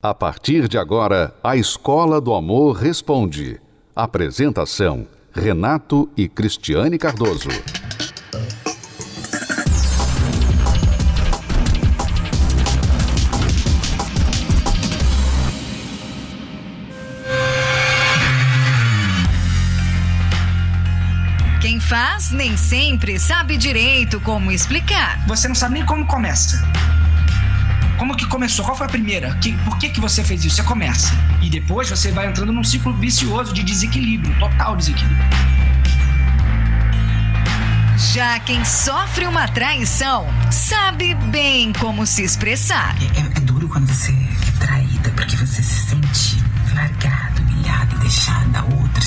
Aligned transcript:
A 0.00 0.14
partir 0.14 0.68
de 0.68 0.78
agora, 0.78 1.34
a 1.42 1.56
Escola 1.56 2.20
do 2.20 2.32
Amor 2.32 2.76
Responde. 2.76 3.60
Apresentação: 3.96 5.08
Renato 5.32 6.08
e 6.16 6.28
Cristiane 6.28 6.96
Cardoso. 6.96 7.48
Quem 21.60 21.80
faz 21.80 22.30
nem 22.30 22.56
sempre 22.56 23.18
sabe 23.18 23.56
direito 23.56 24.20
como 24.20 24.52
explicar. 24.52 25.26
Você 25.26 25.48
não 25.48 25.56
sabe 25.56 25.74
nem 25.74 25.84
como 25.84 26.06
começa. 26.06 26.62
Como 27.98 28.16
que 28.16 28.24
começou? 28.26 28.64
Qual 28.64 28.76
foi 28.76 28.86
a 28.86 28.88
primeira? 28.88 29.34
Que, 29.36 29.52
por 29.64 29.76
que, 29.76 29.88
que 29.88 30.00
você 30.00 30.22
fez 30.22 30.44
isso? 30.44 30.56
Você 30.56 30.62
começa. 30.62 31.12
E 31.42 31.50
depois 31.50 31.90
você 31.90 32.12
vai 32.12 32.28
entrando 32.28 32.52
num 32.52 32.62
ciclo 32.62 32.92
vicioso 32.94 33.52
de 33.52 33.62
desequilíbrio, 33.64 34.32
total 34.38 34.76
desequilíbrio. 34.76 35.26
Já 38.14 38.38
quem 38.38 38.64
sofre 38.64 39.26
uma 39.26 39.48
traição 39.48 40.28
sabe 40.50 41.14
bem 41.14 41.72
como 41.72 42.06
se 42.06 42.22
expressar. 42.22 42.96
É, 43.02 43.20
é, 43.20 43.24
é 43.24 43.40
duro 43.40 43.68
quando 43.68 43.88
você 43.88 44.12
é 44.12 44.64
traída, 44.64 45.10
porque 45.10 45.34
você 45.34 45.60
se 45.60 45.88
sente 45.88 46.38
largada, 46.72 47.40
humilhada, 47.40 47.96
deixada, 47.98 48.60
a 48.60 48.64
outra 48.64 49.02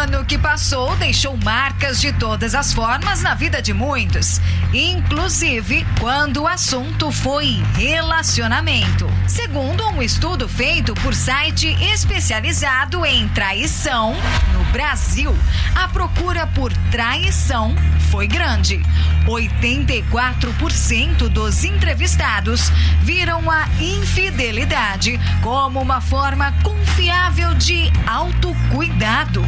ano 0.00 0.24
que 0.24 0.38
passou 0.38 0.96
deixou 0.96 1.36
marcas 1.36 2.00
de 2.00 2.10
todas 2.14 2.54
as 2.54 2.72
formas 2.72 3.20
na 3.20 3.34
vida 3.34 3.60
de 3.60 3.74
muitos, 3.74 4.40
inclusive 4.72 5.86
quando 5.98 6.44
o 6.44 6.48
assunto 6.48 7.12
foi 7.12 7.62
relacionamento. 7.74 9.06
Segundo 9.28 9.86
um 9.90 10.00
estudo 10.00 10.48
feito 10.48 10.94
por 10.94 11.14
site 11.14 11.76
especializado 11.92 13.04
em 13.04 13.28
traição, 13.28 14.16
no 14.54 14.64
Brasil, 14.72 15.36
a 15.74 15.86
procura 15.88 16.46
por 16.46 16.72
traição 16.90 17.76
foi 18.10 18.26
grande. 18.26 18.80
84% 19.26 21.28
dos 21.28 21.62
entrevistados 21.62 22.70
viram 23.02 23.50
a 23.50 23.68
infidelidade 23.78 25.20
como 25.42 25.78
uma 25.78 26.00
forma 26.00 26.54
confiável 26.62 27.52
de 27.54 27.92
autocuidado 28.06 29.44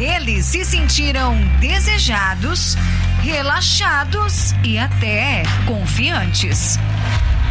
eles 0.00 0.46
se 0.46 0.64
sentiram 0.64 1.36
desejados, 1.60 2.74
relaxados 3.22 4.54
e 4.64 4.78
até 4.78 5.42
confiantes. 5.66 6.78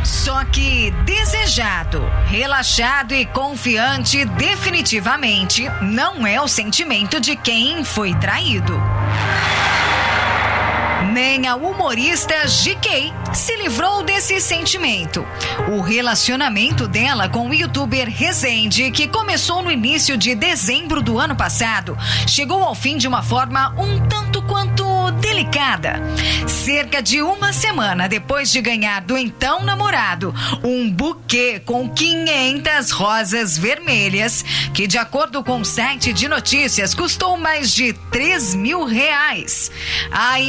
Só 0.04 0.44
que 0.46 0.90
desejado, 1.06 2.02
relaxado 2.26 3.14
e 3.14 3.24
confiante 3.28 4.26
definitivamente 4.26 5.70
não 5.82 6.26
é 6.26 6.42
o 6.42 6.48
sentimento 6.48 7.20
de 7.20 7.36
quem 7.36 7.84
foi 7.84 8.16
traído. 8.16 8.82
Nem 11.22 11.46
a 11.48 11.56
humorista 11.58 12.34
GK 12.46 13.14
se 13.34 13.54
livrou 13.58 14.04
desse 14.04 14.40
sentimento. 14.40 15.28
O 15.68 15.82
relacionamento 15.82 16.88
dela 16.88 17.28
com 17.28 17.50
o 17.50 17.54
youtuber 17.54 18.10
Rezende, 18.10 18.90
que 18.90 19.06
começou 19.06 19.62
no 19.62 19.70
início 19.70 20.16
de 20.16 20.34
dezembro 20.34 21.02
do 21.02 21.20
ano 21.20 21.36
passado, 21.36 21.98
chegou 22.26 22.64
ao 22.64 22.74
fim 22.74 22.96
de 22.96 23.06
uma 23.06 23.22
forma 23.22 23.76
um 23.78 24.00
tanto 24.08 24.42
quanto 24.44 25.12
delicada. 25.20 26.02
Cerca 26.48 27.02
de 27.02 27.22
uma 27.22 27.52
semana 27.52 28.08
depois 28.08 28.50
de 28.52 28.62
ganhar 28.62 29.02
do 29.02 29.18
então 29.18 29.64
namorado 29.64 30.34
um 30.64 30.90
buquê 30.90 31.62
com 31.66 31.90
500 31.90 32.92
rosas 32.92 33.58
vermelhas, 33.58 34.44
que 34.74 34.88
de 34.88 34.98
acordo 34.98 35.44
com 35.44 35.62
o 35.62 35.66
site 35.66 36.14
de 36.14 36.28
notícias 36.28 36.94
custou 36.94 37.38
mais 37.38 37.74
de 37.74 37.94
3 38.12 38.56
mil 38.56 38.86
reais. 38.86 39.72
A 40.12 40.40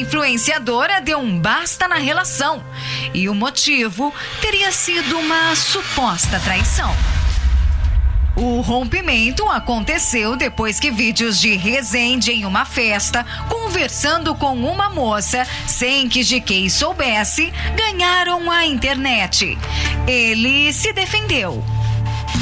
influenciadora 0.61 1.01
deu 1.01 1.19
um 1.19 1.39
basta 1.39 1.89
na 1.89 1.97
relação 1.97 2.63
e 3.15 3.29
o 3.29 3.35
motivo 3.35 4.13
teria 4.41 4.71
sido 4.71 5.19
uma 5.19 5.55
suposta 5.57 6.39
traição. 6.41 6.95
O 8.37 8.61
rompimento 8.61 9.49
aconteceu 9.49 10.37
depois 10.37 10.79
que 10.79 10.91
vídeos 10.91 11.41
de 11.41 11.57
Resende 11.57 12.31
em 12.31 12.45
uma 12.45 12.65
festa, 12.65 13.25
conversando 13.49 14.35
com 14.35 14.55
uma 14.55 14.89
moça, 14.89 15.47
sem 15.67 16.09
que 16.09 16.23
GK 16.23 16.71
soubesse, 16.71 17.53
ganharam 17.77 18.51
a 18.51 18.65
internet. 18.65 19.59
Ele 20.07 20.73
se 20.73 20.93
defendeu. 20.93 21.65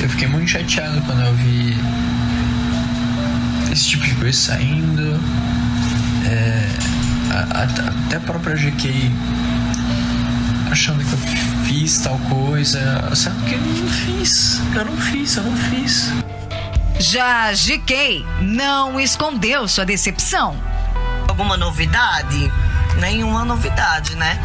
Eu 0.00 0.08
fiquei 0.08 0.28
muito 0.28 0.50
chateado 0.50 1.00
quando 1.02 1.22
eu 1.22 1.34
vi 1.34 1.76
esse 3.72 3.88
tipo 3.90 4.04
de 4.04 4.14
coisa 4.14 4.38
saindo. 4.38 5.07
Até 7.50 8.16
a 8.16 8.20
própria 8.20 8.56
GK 8.56 9.12
achando 10.70 11.02
que 11.04 11.12
eu 11.12 11.18
fiz 11.64 11.98
tal 11.98 12.18
coisa, 12.18 13.14
sabe 13.14 13.36
que 13.46 13.54
eu 13.54 13.60
não 13.60 13.88
fiz, 13.88 14.60
eu 14.74 14.84
não 14.84 14.96
fiz, 14.96 15.36
eu 15.36 15.42
não 15.42 15.56
fiz. 15.56 16.12
Já 16.98 17.52
GK 17.52 18.26
não 18.40 19.00
escondeu 19.00 19.66
sua 19.68 19.86
decepção. 19.86 20.56
Alguma 21.28 21.56
novidade? 21.56 22.52
Nenhuma 22.98 23.44
novidade, 23.44 24.16
né? 24.16 24.38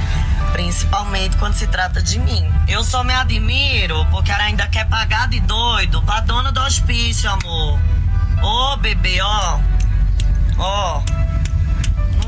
Principalmente 0.52 1.36
quando 1.38 1.56
se 1.56 1.68
trata 1.68 2.02
de 2.02 2.20
mim. 2.20 2.46
Eu 2.68 2.84
só 2.84 3.04
me 3.04 3.14
admiro 3.14 4.06
porque 4.12 4.32
ela 4.32 4.44
ainda 4.44 4.68
quer 4.68 4.88
pagar 4.88 5.28
de 5.28 5.40
doido 5.42 6.02
pra 6.04 6.22
dona 6.22 6.52
do 6.52 6.62
hospício, 6.62 7.30
amor. 7.30 7.80
Ô, 8.42 8.78
bebê, 8.78 9.20
ó. 9.22 9.60
Ó. 10.58 11.02
Não 11.18 11.23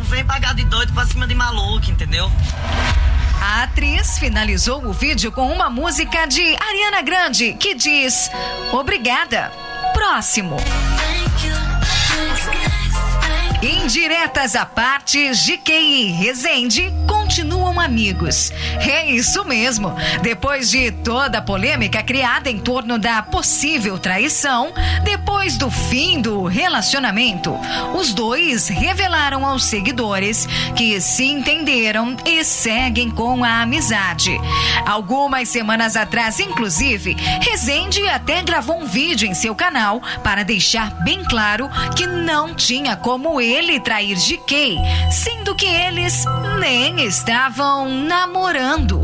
vem 0.06 0.26
pagar 0.26 0.54
de 0.54 0.64
doido 0.66 0.94
pra 0.94 1.06
cima 1.06 1.28
de 1.28 1.36
maluco, 1.36 1.90
entendeu? 1.90 2.32
A 3.42 3.64
atriz 3.64 4.18
finalizou 4.18 4.84
o 4.86 4.94
vídeo 4.94 5.32
com 5.32 5.52
uma 5.52 5.70
música 5.70 6.26
de 6.26 6.42
Ariana 6.42 7.02
Grande 7.02 7.54
que 7.54 7.76
diz: 7.76 8.30
Obrigada. 8.72 9.52
Próximo. 9.94 10.58
Indiretas 13.62 14.56
à 14.56 14.66
parte, 14.66 15.32
GK 15.32 15.72
e 15.72 16.12
Rezende 16.12 16.94
continuam 17.08 17.80
amigos. 17.80 18.52
É 18.80 19.10
isso 19.10 19.44
mesmo. 19.44 19.96
Depois 20.22 20.70
de 20.70 20.92
toda 20.92 21.40
a 21.40 21.42
polêmica 21.42 22.04
criada 22.04 22.50
em 22.50 22.60
torno 22.60 23.00
da 23.00 23.24
possível 23.24 23.98
traição, 23.98 24.72
depois 25.04 25.35
do 25.58 25.70
fim 25.70 26.22
do 26.22 26.46
relacionamento, 26.46 27.54
os 27.94 28.14
dois 28.14 28.68
revelaram 28.68 29.46
aos 29.46 29.66
seguidores 29.66 30.48
que 30.76 31.00
se 31.00 31.26
entenderam 31.26 32.16
e 32.26 32.44
seguem 32.44 33.12
com 33.12 33.44
a 33.44 33.62
amizade. 33.62 34.32
Algumas 34.86 35.50
semanas 35.50 35.96
atrás, 35.96 36.40
inclusive, 36.40 37.16
Rezende 37.42 38.08
até 38.08 38.42
gravou 38.42 38.82
um 38.82 38.86
vídeo 38.86 39.28
em 39.28 39.36
seu 39.36 39.54
canal 39.54 40.02
para 40.24 40.44
deixar 40.44 41.04
bem 41.04 41.24
claro 41.24 41.70
que 41.96 42.08
não 42.08 42.56
tinha 42.56 42.96
como 42.96 43.40
ele 43.40 43.80
trair 43.80 44.18
GK, 44.18 44.78
sendo 45.12 45.54
que 45.54 45.68
eles 45.68 46.24
nem 46.60 47.06
estavam 47.06 47.88
namorando. 47.88 49.02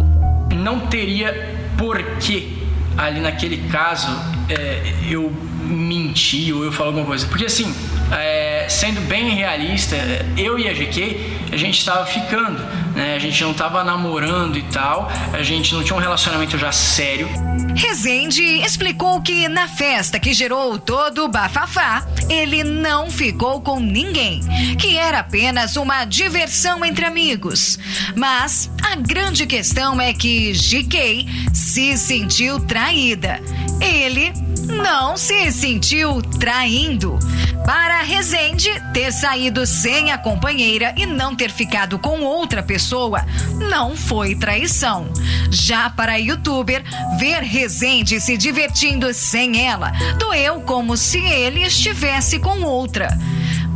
Não 0.55 0.79
teria 0.79 1.55
porquê 1.77 2.53
ali 2.97 3.19
naquele 3.19 3.69
caso 3.69 4.09
é, 4.49 4.93
eu 5.09 5.50
mentir 5.63 6.55
ou 6.55 6.63
eu 6.63 6.71
falar 6.71 6.89
alguma 6.89 7.05
coisa. 7.05 7.27
Porque 7.27 7.45
assim, 7.45 7.73
é, 8.11 8.65
sendo 8.69 9.01
bem 9.01 9.29
realista, 9.29 9.95
eu 10.37 10.59
e 10.59 10.67
a 10.67 10.73
GQ, 10.73 11.17
a 11.51 11.57
gente 11.57 11.77
estava 11.77 12.05
ficando, 12.05 12.59
né? 12.95 13.15
A 13.15 13.19
gente 13.19 13.41
não 13.43 13.51
estava 13.51 13.83
namorando 13.83 14.57
e 14.57 14.63
tal, 14.63 15.11
a 15.33 15.43
gente 15.43 15.73
não 15.73 15.83
tinha 15.83 15.95
um 15.95 15.99
relacionamento 15.99 16.57
já 16.57 16.71
sério. 16.71 17.29
Rezende 17.75 18.43
explicou 18.43 19.21
que 19.21 19.47
na 19.47 19.67
festa 19.67 20.19
que 20.19 20.33
gerou 20.33 20.77
todo 20.77 21.25
o 21.25 21.27
bafafá, 21.27 22.05
ele 22.29 22.63
não 22.63 23.09
ficou 23.09 23.61
com 23.61 23.79
ninguém, 23.79 24.41
que 24.77 24.97
era 24.97 25.19
apenas 25.19 25.75
uma 25.75 26.05
diversão 26.05 26.83
entre 26.83 27.05
amigos. 27.05 27.79
Mas 28.15 28.69
a 28.83 28.95
grande 28.95 29.45
questão 29.45 29.99
é 30.01 30.13
que 30.13 30.51
GK 30.51 31.27
se 31.53 31.97
sentiu 31.97 32.59
traída. 32.59 33.41
Ele 33.79 34.33
não 34.67 35.17
se 35.17 35.51
sentiu 35.51 36.21
traindo. 36.21 37.17
Para 37.65 38.01
Rezende, 38.01 38.69
ter 38.93 39.11
saído 39.11 39.65
sem 39.65 40.11
a 40.11 40.17
companheira 40.17 40.93
e 40.97 41.05
não 41.05 41.35
ter 41.35 41.51
ficado 41.51 41.99
com 41.99 42.21
outra 42.21 42.63
pessoa 42.63 43.25
não 43.69 43.95
foi 43.95 44.35
traição. 44.35 45.07
Já 45.49 45.89
para 45.89 46.13
a 46.13 46.17
youtuber, 46.17 46.83
ver 47.19 47.43
Rezende 47.43 48.19
se 48.19 48.37
divertindo 48.37 49.13
sem 49.13 49.65
ela 49.65 49.91
doeu 50.17 50.61
como 50.61 50.97
se 50.97 51.19
ele 51.19 51.63
estivesse 51.63 52.39
com 52.39 52.61
outra. 52.61 53.17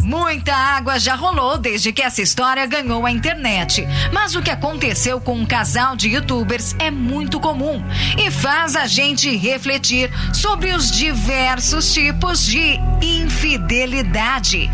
Muita 0.06 0.54
água 0.56 1.00
já 1.00 1.16
rolou 1.16 1.58
desde 1.58 1.92
que 1.92 2.04
essa 2.04 2.22
história 2.22 2.64
ganhou 2.68 3.08
a 3.08 3.12
internet. 3.12 3.88
Mas 4.14 4.36
o 4.36 4.42
que 4.42 4.52
aconteceu 4.52 5.20
com 5.20 5.34
um 5.34 5.46
casal 5.46 5.96
de 5.96 6.10
youtubers 6.10 6.76
é 6.78 6.92
muito 6.92 7.40
comum 7.40 7.84
e 8.16 8.30
faz 8.30 8.76
a 8.76 8.86
gente 8.86 9.36
refletir 9.36 10.12
sobre 10.32 10.74
os 10.74 10.92
diversos 10.92 11.92
tipos 11.92 12.46
de 12.46 12.80
infidelidade. 13.02 14.70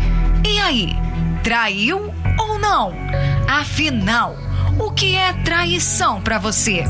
E 0.46 0.60
aí, 0.60 0.94
traiu 1.42 2.12
ou 2.38 2.58
não? 2.58 2.92
Afinal, 3.48 4.36
o 4.78 4.90
que 4.90 5.16
é 5.16 5.32
traição 5.32 6.20
para 6.20 6.38
você? 6.38 6.84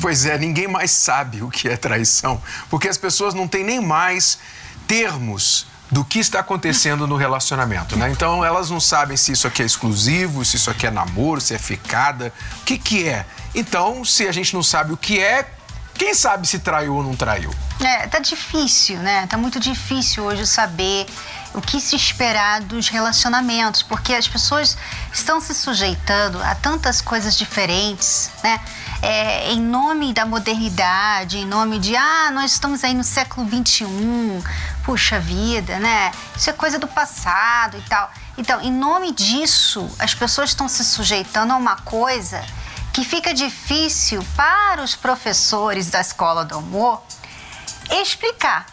Pois 0.00 0.24
é, 0.24 0.38
ninguém 0.38 0.66
mais 0.66 0.90
sabe 0.90 1.42
o 1.42 1.50
que 1.50 1.68
é 1.68 1.76
traição, 1.76 2.40
porque 2.68 2.88
as 2.88 2.96
pessoas 2.96 3.34
não 3.34 3.46
têm 3.46 3.64
nem 3.64 3.80
mais 3.80 4.38
termos 4.86 5.66
do 5.90 6.04
que 6.04 6.20
está 6.20 6.40
acontecendo 6.40 7.06
no 7.06 7.16
relacionamento, 7.16 7.96
né? 7.96 8.10
Então 8.10 8.44
elas 8.44 8.70
não 8.70 8.80
sabem 8.80 9.16
se 9.16 9.32
isso 9.32 9.46
aqui 9.46 9.62
é 9.62 9.66
exclusivo, 9.66 10.44
se 10.44 10.56
isso 10.56 10.70
aqui 10.70 10.86
é 10.86 10.90
namoro, 10.90 11.40
se 11.40 11.52
é 11.52 11.58
ficada, 11.58 12.32
o 12.60 12.64
que 12.64 12.78
que 12.78 13.08
é. 13.08 13.26
Então, 13.54 14.04
se 14.04 14.28
a 14.28 14.32
gente 14.32 14.54
não 14.54 14.62
sabe 14.62 14.92
o 14.92 14.96
que 14.96 15.18
é, 15.18 15.50
quem 15.94 16.14
sabe 16.14 16.46
se 16.46 16.60
traiu 16.60 16.94
ou 16.94 17.02
não 17.02 17.14
traiu? 17.14 17.50
É, 17.80 18.06
tá 18.06 18.20
difícil, 18.20 18.96
né? 18.98 19.26
Tá 19.26 19.36
muito 19.36 19.60
difícil 19.60 20.24
hoje 20.24 20.46
saber 20.46 21.06
o 21.54 21.60
que 21.60 21.80
se 21.80 21.96
esperar 21.96 22.60
dos 22.60 22.88
relacionamentos, 22.88 23.82
porque 23.82 24.14
as 24.14 24.28
pessoas 24.28 24.76
estão 25.12 25.40
se 25.40 25.54
sujeitando 25.54 26.40
a 26.42 26.54
tantas 26.54 27.00
coisas 27.00 27.36
diferentes, 27.36 28.30
né? 28.42 28.60
É, 29.02 29.50
em 29.52 29.60
nome 29.60 30.12
da 30.12 30.26
modernidade, 30.26 31.38
em 31.38 31.46
nome 31.46 31.78
de 31.78 31.96
ah, 31.96 32.30
nós 32.32 32.52
estamos 32.52 32.84
aí 32.84 32.92
no 32.92 33.02
século 33.02 33.46
21, 33.46 34.42
puxa 34.84 35.18
vida, 35.18 35.78
né? 35.78 36.12
Isso 36.36 36.50
é 36.50 36.52
coisa 36.52 36.78
do 36.78 36.86
passado 36.86 37.78
e 37.78 37.82
tal. 37.82 38.10
Então, 38.36 38.60
em 38.60 38.72
nome 38.72 39.12
disso, 39.12 39.90
as 39.98 40.14
pessoas 40.14 40.50
estão 40.50 40.68
se 40.68 40.84
sujeitando 40.84 41.52
a 41.52 41.56
uma 41.56 41.76
coisa 41.76 42.44
que 42.92 43.04
fica 43.04 43.32
difícil 43.32 44.24
para 44.36 44.82
os 44.82 44.94
professores 44.94 45.90
da 45.90 46.00
escola 46.00 46.44
do 46.44 46.56
amor 46.56 47.02
explicar 47.90 48.66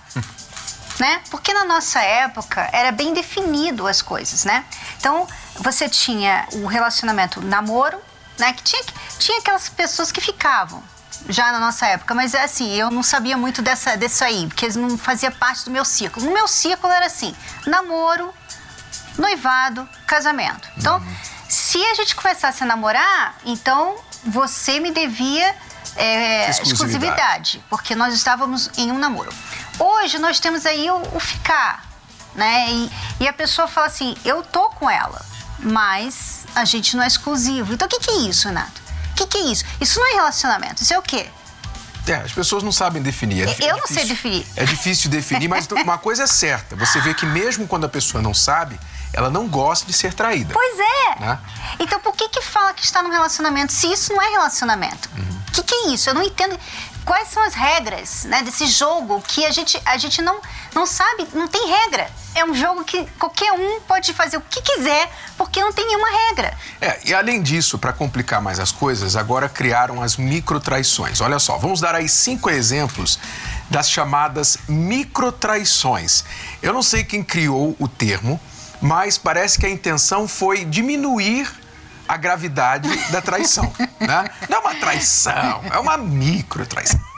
né? 1.00 1.22
Porque 1.30 1.54
na 1.54 1.66
nossa 1.66 2.02
época 2.02 2.70
era 2.72 2.92
bem 2.92 3.14
definido 3.14 3.88
as 3.88 4.02
coisas, 4.02 4.46
né? 4.46 4.66
Então 4.98 5.28
você 5.56 5.88
tinha 5.88 6.48
o 6.54 6.66
relacionamento 6.66 7.42
namoro, 7.42 8.00
né? 8.38 8.54
Que 8.54 8.64
tinha, 8.64 8.84
tinha 9.20 9.40
aquelas 9.40 9.70
pessoas 9.70 10.12
que 10.12 10.22
ficavam 10.22 10.84
já 11.30 11.52
na 11.52 11.60
nossa 11.60 11.86
época, 11.88 12.14
mas 12.14 12.34
é 12.34 12.44
assim, 12.44 12.74
eu 12.74 12.90
não 12.90 13.04
sabia 13.04 13.38
muito 13.38 13.62
dessa, 13.62 13.98
disso 13.98 14.24
aí, 14.24 14.48
porque 14.48 14.68
não 14.70 14.98
fazia 14.98 15.32
parte 15.32 15.66
do 15.66 15.72
meu 15.72 15.84
ciclo. 15.84 16.24
No 16.24 16.32
meu 16.32 16.48
ciclo 16.48 16.90
era 16.90 17.06
assim: 17.06 17.36
namoro, 17.66 18.34
noivado, 19.18 19.88
casamento. 20.06 20.70
Então, 20.78 20.98
uhum. 20.98 21.16
se 21.50 21.84
a 21.84 21.96
gente 21.96 22.16
começasse 22.16 22.64
a 22.64 22.66
namorar, 22.66 23.36
então 23.46 23.96
você 24.24 24.80
me 24.80 24.92
devia 24.92 25.56
é, 25.96 26.50
exclusividade. 26.50 26.72
exclusividade, 26.72 27.64
porque 27.70 27.96
nós 27.96 28.14
estávamos 28.14 28.70
em 28.78 28.92
um 28.92 28.98
namoro. 28.98 29.32
Hoje 29.80 30.18
nós 30.20 30.40
temos 30.40 30.66
aí 30.66 30.90
o, 30.90 31.02
o 31.16 31.20
ficar, 31.20 31.86
né? 32.36 32.72
E, 32.72 32.92
e, 33.22 33.28
a 33.28 33.34
pessoa 33.34 33.68
fala 33.68 33.88
assim: 33.88 34.16
eu 34.26 34.44
tô 34.44 34.70
com 34.70 34.90
ela, 34.90 35.24
mas 35.60 36.46
a 36.56 36.66
gente 36.66 36.96
não 36.96 37.04
é 37.04 37.08
exclusivo. 37.08 37.74
Então 37.74 37.88
o 37.88 37.90
que, 37.90 38.00
que 38.00 38.12
é 38.12 38.18
isso, 38.30 38.48
Renato? 38.48 38.82
O 39.12 39.16
que, 39.16 39.28
que 39.28 39.38
é 39.38 39.42
isso? 39.52 39.66
Isso 39.80 40.00
não 40.00 40.08
é 40.08 40.14
relacionamento, 40.16 40.84
isso 40.84 40.94
é 40.94 40.98
o 41.00 41.02
quê? 41.02 41.28
É, 42.08 42.16
as 42.16 42.32
pessoas 42.32 42.64
não 42.64 42.72
sabem 42.72 43.02
definir. 43.02 43.48
É, 43.48 43.56
eu 43.60 43.68
é 43.68 43.72
não 43.72 43.82
difícil, 43.82 43.96
sei 43.96 44.06
definir. 44.06 44.48
É 44.56 44.66
difícil 44.66 45.10
definir, 45.10 45.48
mas 45.48 45.68
uma 45.72 45.98
coisa 45.98 46.24
é 46.24 46.28
certa: 46.28 46.76
você 46.76 47.00
vê 47.02 47.14
que 47.14 47.26
mesmo 47.26 47.68
quando 47.68 47.86
a 47.86 47.90
pessoa 47.90 48.22
não 48.22 48.34
sabe, 48.34 48.80
ela 49.14 49.30
não 49.30 49.48
gosta 49.48 49.86
de 49.86 49.94
ser 49.94 50.14
traída. 50.14 50.54
Pois 50.54 50.80
é. 50.80 51.20
Né? 51.20 51.40
Então 51.80 52.00
por 52.00 52.16
que 52.16 52.30
que 52.30 52.42
fala 52.42 52.74
que 52.74 52.84
está 52.84 53.04
no 53.04 53.10
relacionamento 53.10 53.74
se 53.74 53.92
isso 53.92 54.14
não 54.14 54.22
é 54.22 54.30
relacionamento? 54.30 55.10
O 55.16 55.20
uhum. 55.20 55.42
que, 55.52 55.64
que 55.64 55.74
é 55.74 55.88
isso? 55.90 56.10
Eu 56.10 56.14
não 56.14 56.24
entendo 56.24 56.58
quais 57.08 57.30
são 57.30 57.42
as 57.42 57.54
regras 57.54 58.26
né, 58.26 58.44
desse 58.44 58.68
jogo 58.68 59.24
que 59.26 59.46
a 59.46 59.50
gente, 59.50 59.82
a 59.86 59.98
gente 59.98 60.22
não, 60.22 60.42
não 60.76 60.86
sabe, 60.86 61.26
não 61.34 61.48
tem 61.48 61.66
regra. 61.66 62.12
É 62.36 62.44
um 62.44 62.54
jogo 62.54 62.84
que 62.84 63.08
qualquer 63.18 63.54
um 63.54 63.80
pode 63.80 64.14
fazer 64.14 64.36
o 64.36 64.42
que 64.42 64.62
quiser, 64.62 65.10
porque 65.38 65.62
não 65.62 65.72
tem 65.72 65.88
nenhuma 65.88 66.10
regra. 66.28 66.54
É, 66.82 67.00
e 67.06 67.14
além 67.14 67.42
disso, 67.42 67.80
para 67.80 67.94
complicar 67.94 68.42
mais 68.42 68.60
as 68.60 68.74
coisas, 68.74 69.16
agora 69.16 69.48
criaram 69.48 70.04
as 70.04 70.18
microtraições. 70.18 71.22
Olha 71.22 71.40
só, 71.40 71.58
vamos 71.58 71.80
dar 71.80 71.96
aí 71.96 72.10
cinco 72.10 72.50
exemplos 72.50 73.18
das 73.70 73.90
chamadas 73.90 74.58
microtraições. 74.68 76.26
Eu 76.62 76.74
não 76.74 76.84
sei 76.84 77.06
quem 77.06 77.24
criou 77.24 77.74
o 77.80 77.88
termo, 77.88 78.40
mas 78.82 79.18
parece 79.18 79.58
que 79.58 79.66
a 79.66 79.70
intenção 79.70 80.28
foi 80.28 80.66
diminuir 80.66 81.50
a 82.08 82.18
gravidade 82.18 82.90
da 83.12 83.22
traição. 83.22 83.72
Né? 84.00 84.30
Não 84.50 84.58
é 84.58 84.62
uma 84.62 84.76
traição, 84.76 85.62
é 85.72 85.78
uma 85.78 85.98
micro 85.98 86.66
traição. 86.66 87.00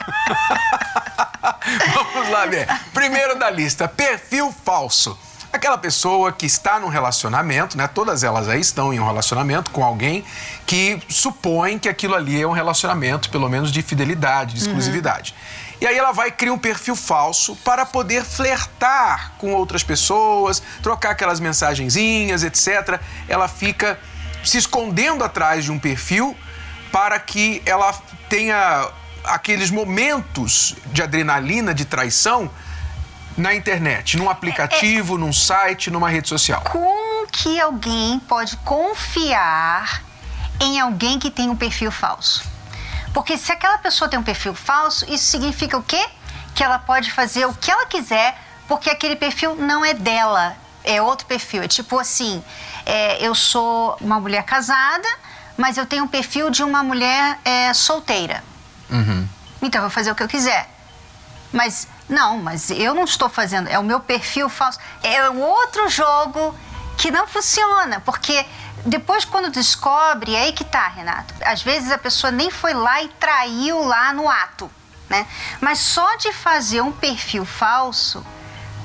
Vamos 1.94 2.30
lá 2.30 2.46
ver. 2.46 2.66
Primeiro 2.92 3.38
da 3.38 3.50
lista, 3.50 3.86
perfil 3.88 4.52
falso. 4.64 5.18
Aquela 5.52 5.76
pessoa 5.76 6.30
que 6.30 6.46
está 6.46 6.78
num 6.78 6.88
relacionamento, 6.88 7.76
né? 7.76 7.88
Todas 7.88 8.22
elas 8.22 8.48
aí 8.48 8.60
estão 8.60 8.92
em 8.92 9.00
um 9.00 9.06
relacionamento 9.06 9.72
com 9.72 9.82
alguém 9.82 10.24
que 10.64 11.02
supõe 11.08 11.76
que 11.76 11.88
aquilo 11.88 12.14
ali 12.14 12.40
é 12.40 12.46
um 12.46 12.52
relacionamento, 12.52 13.28
pelo 13.30 13.48
menos 13.48 13.72
de 13.72 13.82
fidelidade, 13.82 14.54
de 14.54 14.60
exclusividade. 14.60 15.34
Uhum. 15.34 15.70
E 15.80 15.86
aí 15.86 15.96
ela 15.96 16.12
vai 16.12 16.30
criar 16.30 16.52
um 16.52 16.58
perfil 16.58 16.94
falso 16.94 17.56
para 17.64 17.84
poder 17.84 18.22
flertar 18.22 19.32
com 19.38 19.52
outras 19.52 19.82
pessoas, 19.82 20.62
trocar 20.82 21.10
aquelas 21.10 21.40
mensagenzinhas, 21.40 22.44
etc. 22.44 23.00
Ela 23.26 23.48
fica 23.48 23.98
se 24.44 24.58
escondendo 24.58 25.24
atrás 25.24 25.64
de 25.64 25.72
um 25.72 25.78
perfil 25.78 26.36
para 26.92 27.18
que 27.18 27.62
ela 27.64 27.92
tenha 28.28 28.88
aqueles 29.24 29.70
momentos 29.70 30.74
de 30.86 31.02
adrenalina, 31.02 31.74
de 31.74 31.84
traição 31.84 32.50
na 33.36 33.54
internet, 33.54 34.16
num 34.16 34.28
aplicativo, 34.28 35.14
é, 35.14 35.16
é... 35.16 35.20
num 35.20 35.32
site, 35.32 35.90
numa 35.90 36.08
rede 36.08 36.28
social. 36.28 36.62
Como 36.62 37.26
que 37.28 37.60
alguém 37.60 38.18
pode 38.20 38.56
confiar 38.58 40.02
em 40.60 40.80
alguém 40.80 41.18
que 41.18 41.30
tem 41.30 41.48
um 41.48 41.56
perfil 41.56 41.90
falso? 41.90 42.44
Porque 43.12 43.36
se 43.36 43.50
aquela 43.50 43.78
pessoa 43.78 44.08
tem 44.08 44.18
um 44.18 44.22
perfil 44.22 44.54
falso, 44.54 45.04
isso 45.12 45.24
significa 45.24 45.76
o 45.76 45.82
quê? 45.82 46.04
Que 46.54 46.62
ela 46.62 46.78
pode 46.78 47.10
fazer 47.10 47.46
o 47.46 47.54
que 47.54 47.70
ela 47.70 47.86
quiser, 47.86 48.36
porque 48.68 48.90
aquele 48.90 49.16
perfil 49.16 49.56
não 49.56 49.84
é 49.84 49.94
dela, 49.94 50.56
é 50.84 51.00
outro 51.02 51.26
perfil. 51.26 51.62
É 51.62 51.68
tipo 51.68 51.98
assim, 51.98 52.42
é, 52.90 53.24
eu 53.24 53.36
sou 53.36 53.96
uma 54.00 54.18
mulher 54.18 54.42
casada, 54.42 55.08
mas 55.56 55.78
eu 55.78 55.86
tenho 55.86 56.04
um 56.04 56.08
perfil 56.08 56.50
de 56.50 56.64
uma 56.64 56.82
mulher 56.82 57.38
é, 57.44 57.72
solteira. 57.72 58.42
Uhum. 58.90 59.28
Então 59.62 59.78
eu 59.78 59.82
vou 59.82 59.90
fazer 59.90 60.10
o 60.10 60.14
que 60.16 60.22
eu 60.24 60.28
quiser. 60.28 60.68
Mas 61.52 61.86
não, 62.08 62.38
mas 62.38 62.68
eu 62.70 62.92
não 62.92 63.04
estou 63.04 63.28
fazendo, 63.28 63.68
é 63.68 63.78
o 63.78 63.84
meu 63.84 64.00
perfil 64.00 64.48
falso. 64.48 64.80
É 65.04 65.30
um 65.30 65.40
outro 65.40 65.88
jogo 65.88 66.52
que 66.98 67.12
não 67.12 67.28
funciona, 67.28 68.00
porque 68.00 68.44
depois 68.84 69.24
quando 69.24 69.50
descobre, 69.50 70.34
é 70.34 70.42
aí 70.42 70.52
que 70.52 70.64
tá, 70.64 70.88
Renato. 70.88 71.32
Às 71.42 71.62
vezes 71.62 71.92
a 71.92 71.98
pessoa 71.98 72.32
nem 72.32 72.50
foi 72.50 72.74
lá 72.74 73.02
e 73.02 73.08
traiu 73.08 73.84
lá 73.84 74.12
no 74.12 74.28
ato, 74.28 74.68
né? 75.08 75.28
Mas 75.60 75.78
só 75.78 76.16
de 76.16 76.32
fazer 76.32 76.80
um 76.80 76.90
perfil 76.90 77.44
falso, 77.44 78.26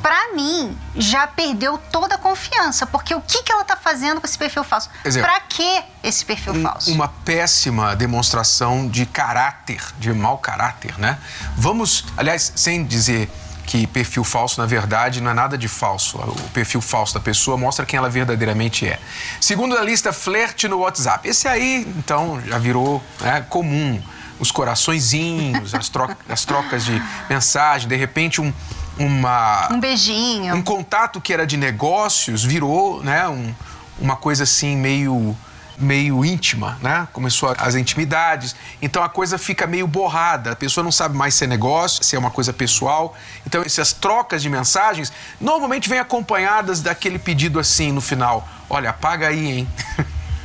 para 0.06 0.36
mim, 0.36 0.78
já 0.96 1.26
perdeu 1.26 1.80
toda 1.92 2.14
a 2.14 2.18
confiança. 2.20 2.86
Porque 2.86 3.16
o 3.16 3.22
que, 3.22 3.42
que 3.42 3.52
ela 3.52 3.64
está 3.64 3.76
fazendo 3.76 4.22
com 4.22 4.28
esse 4.28 4.38
perfil 4.38 4.64
falso? 4.64 4.88
Para 5.20 5.40
que 5.40 5.84
esse 6.04 6.24
perfil 6.24 6.54
um, 6.54 6.62
falso? 6.62 6.92
Uma 6.92 7.08
péssima 7.08 7.96
demonstração 7.96 8.88
de 8.88 9.08
caráter, 9.08 9.82
de 9.98 10.14
mau 10.14 10.38
caráter, 10.38 10.96
né? 11.00 11.18
Vamos, 11.58 12.06
aliás, 12.16 12.54
sem 12.56 12.86
dizer 12.86 13.32
que 13.66 13.88
perfil 13.88 14.24
falso, 14.24 14.62
na 14.62 14.68
verdade, 14.68 15.22
não 15.22 15.32
é 15.32 15.34
nada 15.34 15.58
de 15.58 15.68
falso. 15.68 16.20
O 16.20 16.50
perfil 16.54 16.82
falso 16.82 17.16
da 17.16 17.20
pessoa 17.20 17.58
mostra 17.58 17.84
quem 17.84 17.98
ela 17.98 18.08
verdadeiramente 18.08 18.88
é. 18.88 19.00
Segundo 19.42 19.76
a 19.76 19.82
lista, 19.82 20.14
flerte 20.14 20.68
no 20.68 20.82
WhatsApp. 20.82 21.28
Esse 21.28 21.48
aí, 21.48 21.84
então, 21.98 22.40
já 22.46 22.60
virou 22.60 23.04
né, 23.22 23.44
comum. 23.50 24.00
Os 24.40 24.52
coraçõezinhos, 24.52 25.74
as, 25.74 25.90
troca, 25.90 26.16
as 26.30 26.46
trocas 26.46 26.86
de 26.86 27.02
mensagem, 27.28 27.88
de 27.88 27.96
repente 27.96 28.40
um, 28.40 28.54
uma 28.98 29.68
um 29.72 29.80
beijinho, 29.80 30.56
um 30.56 30.62
contato 30.62 31.20
que 31.20 31.34
era 31.34 31.46
de 31.46 31.58
negócios 31.58 32.44
virou, 32.44 33.04
né, 33.04 33.28
um, 33.28 33.54
uma 34.00 34.16
coisa 34.16 34.44
assim 34.44 34.76
meio 34.76 35.36
meio 35.78 36.24
íntima, 36.24 36.78
né? 36.82 37.08
Começou 37.12 37.54
as 37.58 37.76
intimidades. 37.76 38.56
Então 38.82 39.04
a 39.04 39.10
coisa 39.10 39.38
fica 39.38 39.68
meio 39.68 39.88
borrada. 39.88 40.52
A 40.52 40.56
pessoa 40.56 40.84
não 40.84 40.92
sabe 40.92 41.16
mais 41.16 41.36
se 41.36 41.44
é 41.44 41.48
negócio, 41.48 42.04
se 42.04 42.16
é 42.16 42.20
uma 42.20 42.32
coisa 42.32 42.54
pessoal. 42.54 43.16
Então 43.46 43.62
essas 43.62 43.94
trocas 43.94 44.42
de 44.42 44.50
mensagens 44.50 45.12
normalmente 45.40 45.90
vêm 45.90 46.00
acompanhadas 46.00 46.82
daquele 46.82 47.20
pedido 47.20 47.60
assim 47.60 47.92
no 47.92 48.02
final: 48.02 48.48
"Olha, 48.70 48.92
apaga 48.92 49.28
aí, 49.28 49.52
hein?" 49.52 49.70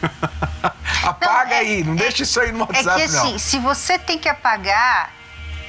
apaga 1.05 1.51
não, 1.51 1.53
é, 1.53 1.59
aí, 1.59 1.85
não 1.85 1.93
é, 1.95 1.97
deixa 1.97 2.23
isso 2.23 2.41
aí 2.41 2.53
no 2.53 2.61
WhatsApp 2.61 2.89
é 3.03 3.07
que, 3.07 3.17
assim, 3.17 3.33
não. 3.33 3.39
se 3.39 3.59
você 3.59 3.99
tem 3.99 4.19
que 4.19 4.29
apagar, 4.29 5.13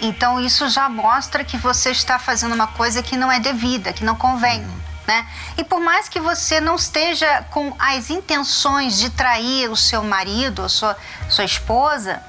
Então 0.02 0.40
isso 0.40 0.68
já 0.68 0.90
mostra 0.90 1.44
que 1.44 1.58
você 1.58 1.92
está 1.92 2.18
fazendo 2.18 2.56
uma 2.56 2.68
coisa 2.68 3.04
que 3.04 3.16
não 3.16 3.32
é 3.32 3.40
devida, 3.40 3.94
que 3.94 4.04
não 4.04 4.16
convém. 4.16 4.66
Né? 5.08 5.28
E 5.58 5.64
por 5.64 5.80
mais 5.80 6.10
que 6.10 6.20
você 6.20 6.60
não 6.60 6.76
esteja 6.76 7.46
com 7.52 7.76
as 7.78 8.10
intenções 8.10 8.98
de 8.98 9.10
trair 9.10 9.70
o 9.70 9.76
seu 9.76 10.04
marido 10.04 10.64
ou 10.64 10.70
sua, 10.70 10.98
sua 11.30 11.44
esposa, 11.46 12.22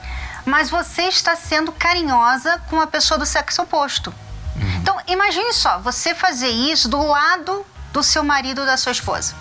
mas 0.45 0.71
você 0.71 1.02
está 1.02 1.37
sendo 1.37 1.73
carinhosa 1.73 2.61
com 2.69 2.81
a 2.81 2.87
pessoa 2.87 3.19
do 3.19 3.26
sexo 3.26 3.62
oposto. 3.62 4.12
Uhum. 4.57 4.76
Então, 4.81 5.00
imagine 5.07 5.52
só, 5.52 5.79
você 5.79 6.14
fazer 6.14 6.49
isso 6.49 6.88
do 6.88 7.02
lado 7.07 7.64
do 7.93 8.02
seu 8.02 8.25
marido 8.25 8.61
ou 8.61 8.67
da 8.67 8.76
sua 8.76 8.93
esposa. 8.93 9.35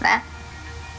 Né? 0.00 0.22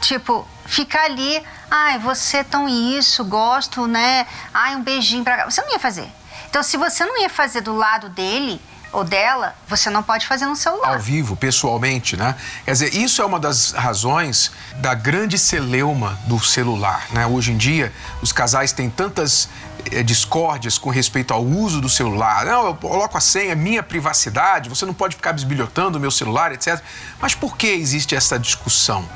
Tipo, 0.00 0.46
ficar 0.68 1.04
ali, 1.04 1.42
ai, 1.70 1.98
você 1.98 2.44
tão 2.44 2.68
isso, 2.68 3.24
gosto, 3.24 3.86
né? 3.86 4.26
Ai, 4.52 4.76
um 4.76 4.82
beijinho 4.82 5.24
pra 5.24 5.38
cá. 5.38 5.50
Você 5.50 5.62
não 5.62 5.72
ia 5.72 5.78
fazer. 5.80 6.08
Então, 6.48 6.62
se 6.62 6.76
você 6.76 7.04
não 7.04 7.20
ia 7.20 7.28
fazer 7.28 7.62
do 7.62 7.74
lado 7.74 8.08
dele, 8.10 8.60
ou 8.92 9.04
dela, 9.04 9.54
você 9.66 9.90
não 9.90 10.02
pode 10.02 10.26
fazer 10.26 10.46
no 10.46 10.56
celular. 10.56 10.94
Ao 10.94 10.98
vivo, 10.98 11.36
pessoalmente, 11.36 12.16
né? 12.16 12.34
Quer 12.64 12.72
dizer, 12.72 12.94
isso 12.94 13.20
é 13.20 13.24
uma 13.24 13.38
das 13.38 13.72
razões 13.72 14.50
da 14.76 14.94
grande 14.94 15.38
celeuma 15.38 16.18
do 16.26 16.38
celular, 16.40 17.06
né? 17.10 17.26
Hoje 17.26 17.52
em 17.52 17.56
dia, 17.56 17.92
os 18.22 18.32
casais 18.32 18.72
têm 18.72 18.88
tantas 18.88 19.48
é, 19.92 20.02
discórdias 20.02 20.78
com 20.78 20.88
respeito 20.88 21.34
ao 21.34 21.44
uso 21.44 21.82
do 21.82 21.88
celular. 21.88 22.46
Não, 22.46 22.66
eu 22.66 22.74
coloco 22.74 23.16
a 23.16 23.20
senha, 23.20 23.54
minha 23.54 23.82
privacidade, 23.82 24.70
você 24.70 24.86
não 24.86 24.94
pode 24.94 25.16
ficar 25.16 25.34
bisbilhotando 25.34 25.98
o 25.98 26.00
meu 26.00 26.10
celular, 26.10 26.52
etc. 26.52 26.80
Mas 27.20 27.34
por 27.34 27.58
que 27.58 27.66
existe 27.66 28.14
essa 28.14 28.38
discussão? 28.38 29.06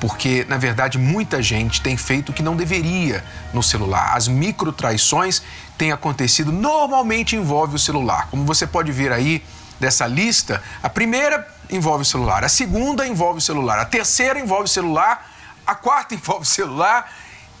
Porque 0.00 0.44
na 0.48 0.56
verdade 0.56 0.98
muita 0.98 1.42
gente 1.42 1.80
tem 1.80 1.96
feito 1.96 2.30
o 2.30 2.32
que 2.32 2.42
não 2.42 2.56
deveria 2.56 3.24
no 3.52 3.62
celular. 3.62 4.16
As 4.16 4.28
microtraições 4.28 5.42
têm 5.76 5.92
acontecido, 5.92 6.52
normalmente 6.52 7.36
envolve 7.36 7.76
o 7.76 7.78
celular. 7.78 8.28
Como 8.30 8.44
você 8.44 8.66
pode 8.66 8.92
ver 8.92 9.12
aí 9.12 9.42
dessa 9.80 10.06
lista, 10.06 10.62
a 10.82 10.88
primeira 10.88 11.46
envolve 11.70 12.02
o 12.02 12.04
celular, 12.06 12.44
a 12.44 12.48
segunda 12.48 13.06
envolve 13.06 13.38
o 13.38 13.42
celular, 13.42 13.78
a 13.78 13.84
terceira 13.84 14.38
envolve 14.38 14.64
o 14.64 14.68
celular, 14.68 15.30
a 15.66 15.74
quarta 15.74 16.14
envolve 16.16 16.42
o 16.42 16.46
celular 16.46 17.10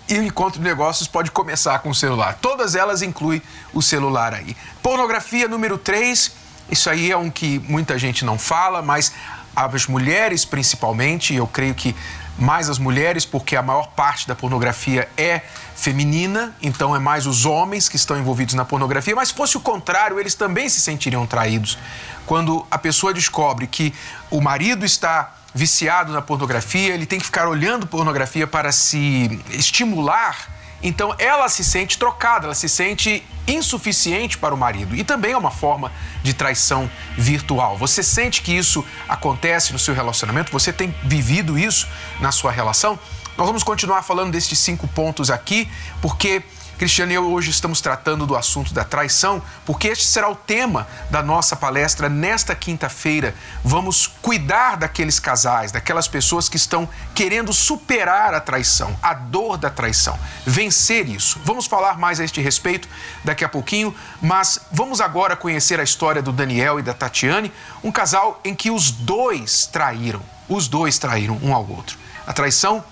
e 0.08 0.18
o 0.18 0.22
encontro 0.22 0.60
de 0.60 0.64
negócios 0.64 1.08
pode 1.08 1.30
começar 1.30 1.78
com 1.80 1.90
o 1.90 1.94
celular. 1.94 2.38
Todas 2.40 2.74
elas 2.74 3.02
incluem 3.02 3.42
o 3.74 3.82
celular 3.82 4.34
aí. 4.34 4.56
Pornografia 4.82 5.48
número 5.48 5.76
3, 5.76 6.32
isso 6.70 6.88
aí 6.88 7.10
é 7.10 7.16
um 7.16 7.28
que 7.28 7.58
muita 7.68 7.98
gente 7.98 8.24
não 8.24 8.38
fala, 8.38 8.80
mas 8.82 9.12
as 9.54 9.86
mulheres 9.86 10.44
principalmente, 10.44 11.34
eu 11.34 11.46
creio 11.46 11.74
que 11.74 11.94
mais 12.38 12.68
as 12.68 12.78
mulheres, 12.78 13.24
porque 13.24 13.56
a 13.56 13.62
maior 13.62 13.88
parte 13.88 14.28
da 14.28 14.34
pornografia 14.34 15.08
é 15.16 15.40
feminina, 15.74 16.54
então 16.60 16.94
é 16.94 16.98
mais 16.98 17.26
os 17.26 17.46
homens 17.46 17.88
que 17.88 17.96
estão 17.96 18.18
envolvidos 18.18 18.54
na 18.54 18.64
pornografia, 18.64 19.14
mas 19.14 19.28
se 19.28 19.34
fosse 19.34 19.56
o 19.56 19.60
contrário, 19.60 20.18
eles 20.20 20.34
também 20.34 20.68
se 20.68 20.80
sentiriam 20.80 21.26
traídos. 21.26 21.78
Quando 22.26 22.66
a 22.70 22.78
pessoa 22.78 23.14
descobre 23.14 23.66
que 23.66 23.94
o 24.30 24.40
marido 24.40 24.84
está 24.84 25.34
viciado 25.54 26.12
na 26.12 26.20
pornografia, 26.20 26.92
ele 26.92 27.06
tem 27.06 27.18
que 27.18 27.24
ficar 27.24 27.48
olhando 27.48 27.86
pornografia 27.86 28.46
para 28.46 28.70
se 28.72 29.40
estimular 29.50 30.55
então 30.86 31.14
ela 31.18 31.48
se 31.48 31.64
sente 31.64 31.98
trocada, 31.98 32.46
ela 32.46 32.54
se 32.54 32.68
sente 32.68 33.22
insuficiente 33.48 34.38
para 34.38 34.54
o 34.54 34.56
marido. 34.56 34.94
E 34.94 35.02
também 35.02 35.32
é 35.32 35.36
uma 35.36 35.50
forma 35.50 35.90
de 36.22 36.32
traição 36.32 36.90
virtual. 37.16 37.76
Você 37.76 38.02
sente 38.02 38.40
que 38.40 38.52
isso 38.52 38.84
acontece 39.08 39.72
no 39.72 39.78
seu 39.78 39.94
relacionamento? 39.94 40.52
Você 40.52 40.72
tem 40.72 40.94
vivido 41.02 41.58
isso 41.58 41.88
na 42.20 42.30
sua 42.30 42.52
relação? 42.52 42.98
Nós 43.36 43.46
vamos 43.46 43.62
continuar 43.62 44.02
falando 44.02 44.30
destes 44.32 44.58
cinco 44.60 44.88
pontos 44.88 45.30
aqui, 45.30 45.68
porque 46.00 46.42
Cristiano 46.78 47.10
e 47.10 47.14
eu 47.14 47.32
hoje 47.32 47.50
estamos 47.50 47.80
tratando 47.80 48.26
do 48.26 48.36
assunto 48.36 48.74
da 48.74 48.84
traição, 48.84 49.42
porque 49.64 49.88
este 49.88 50.04
será 50.04 50.28
o 50.28 50.34
tema 50.34 50.86
da 51.08 51.22
nossa 51.22 51.56
palestra 51.56 52.06
nesta 52.06 52.54
quinta-feira. 52.54 53.34
Vamos 53.64 54.06
cuidar 54.06 54.76
daqueles 54.76 55.18
casais, 55.18 55.72
daquelas 55.72 56.06
pessoas 56.06 56.50
que 56.50 56.58
estão 56.58 56.86
querendo 57.14 57.50
superar 57.50 58.34
a 58.34 58.40
traição, 58.40 58.94
a 59.02 59.14
dor 59.14 59.56
da 59.56 59.70
traição, 59.70 60.18
vencer 60.44 61.08
isso. 61.08 61.40
Vamos 61.46 61.64
falar 61.64 61.98
mais 61.98 62.20
a 62.20 62.24
este 62.24 62.42
respeito 62.42 62.86
daqui 63.24 63.42
a 63.42 63.48
pouquinho, 63.48 63.94
mas 64.20 64.60
vamos 64.70 65.00
agora 65.00 65.34
conhecer 65.34 65.80
a 65.80 65.82
história 65.82 66.20
do 66.20 66.30
Daniel 66.30 66.78
e 66.78 66.82
da 66.82 66.92
Tatiane, 66.92 67.50
um 67.82 67.90
casal 67.90 68.38
em 68.44 68.54
que 68.54 68.70
os 68.70 68.90
dois 68.90 69.64
traíram, 69.64 70.20
os 70.46 70.68
dois 70.68 70.98
traíram 70.98 71.40
um 71.42 71.54
ao 71.54 71.66
outro. 71.66 71.96
A 72.26 72.34
traição 72.34 72.84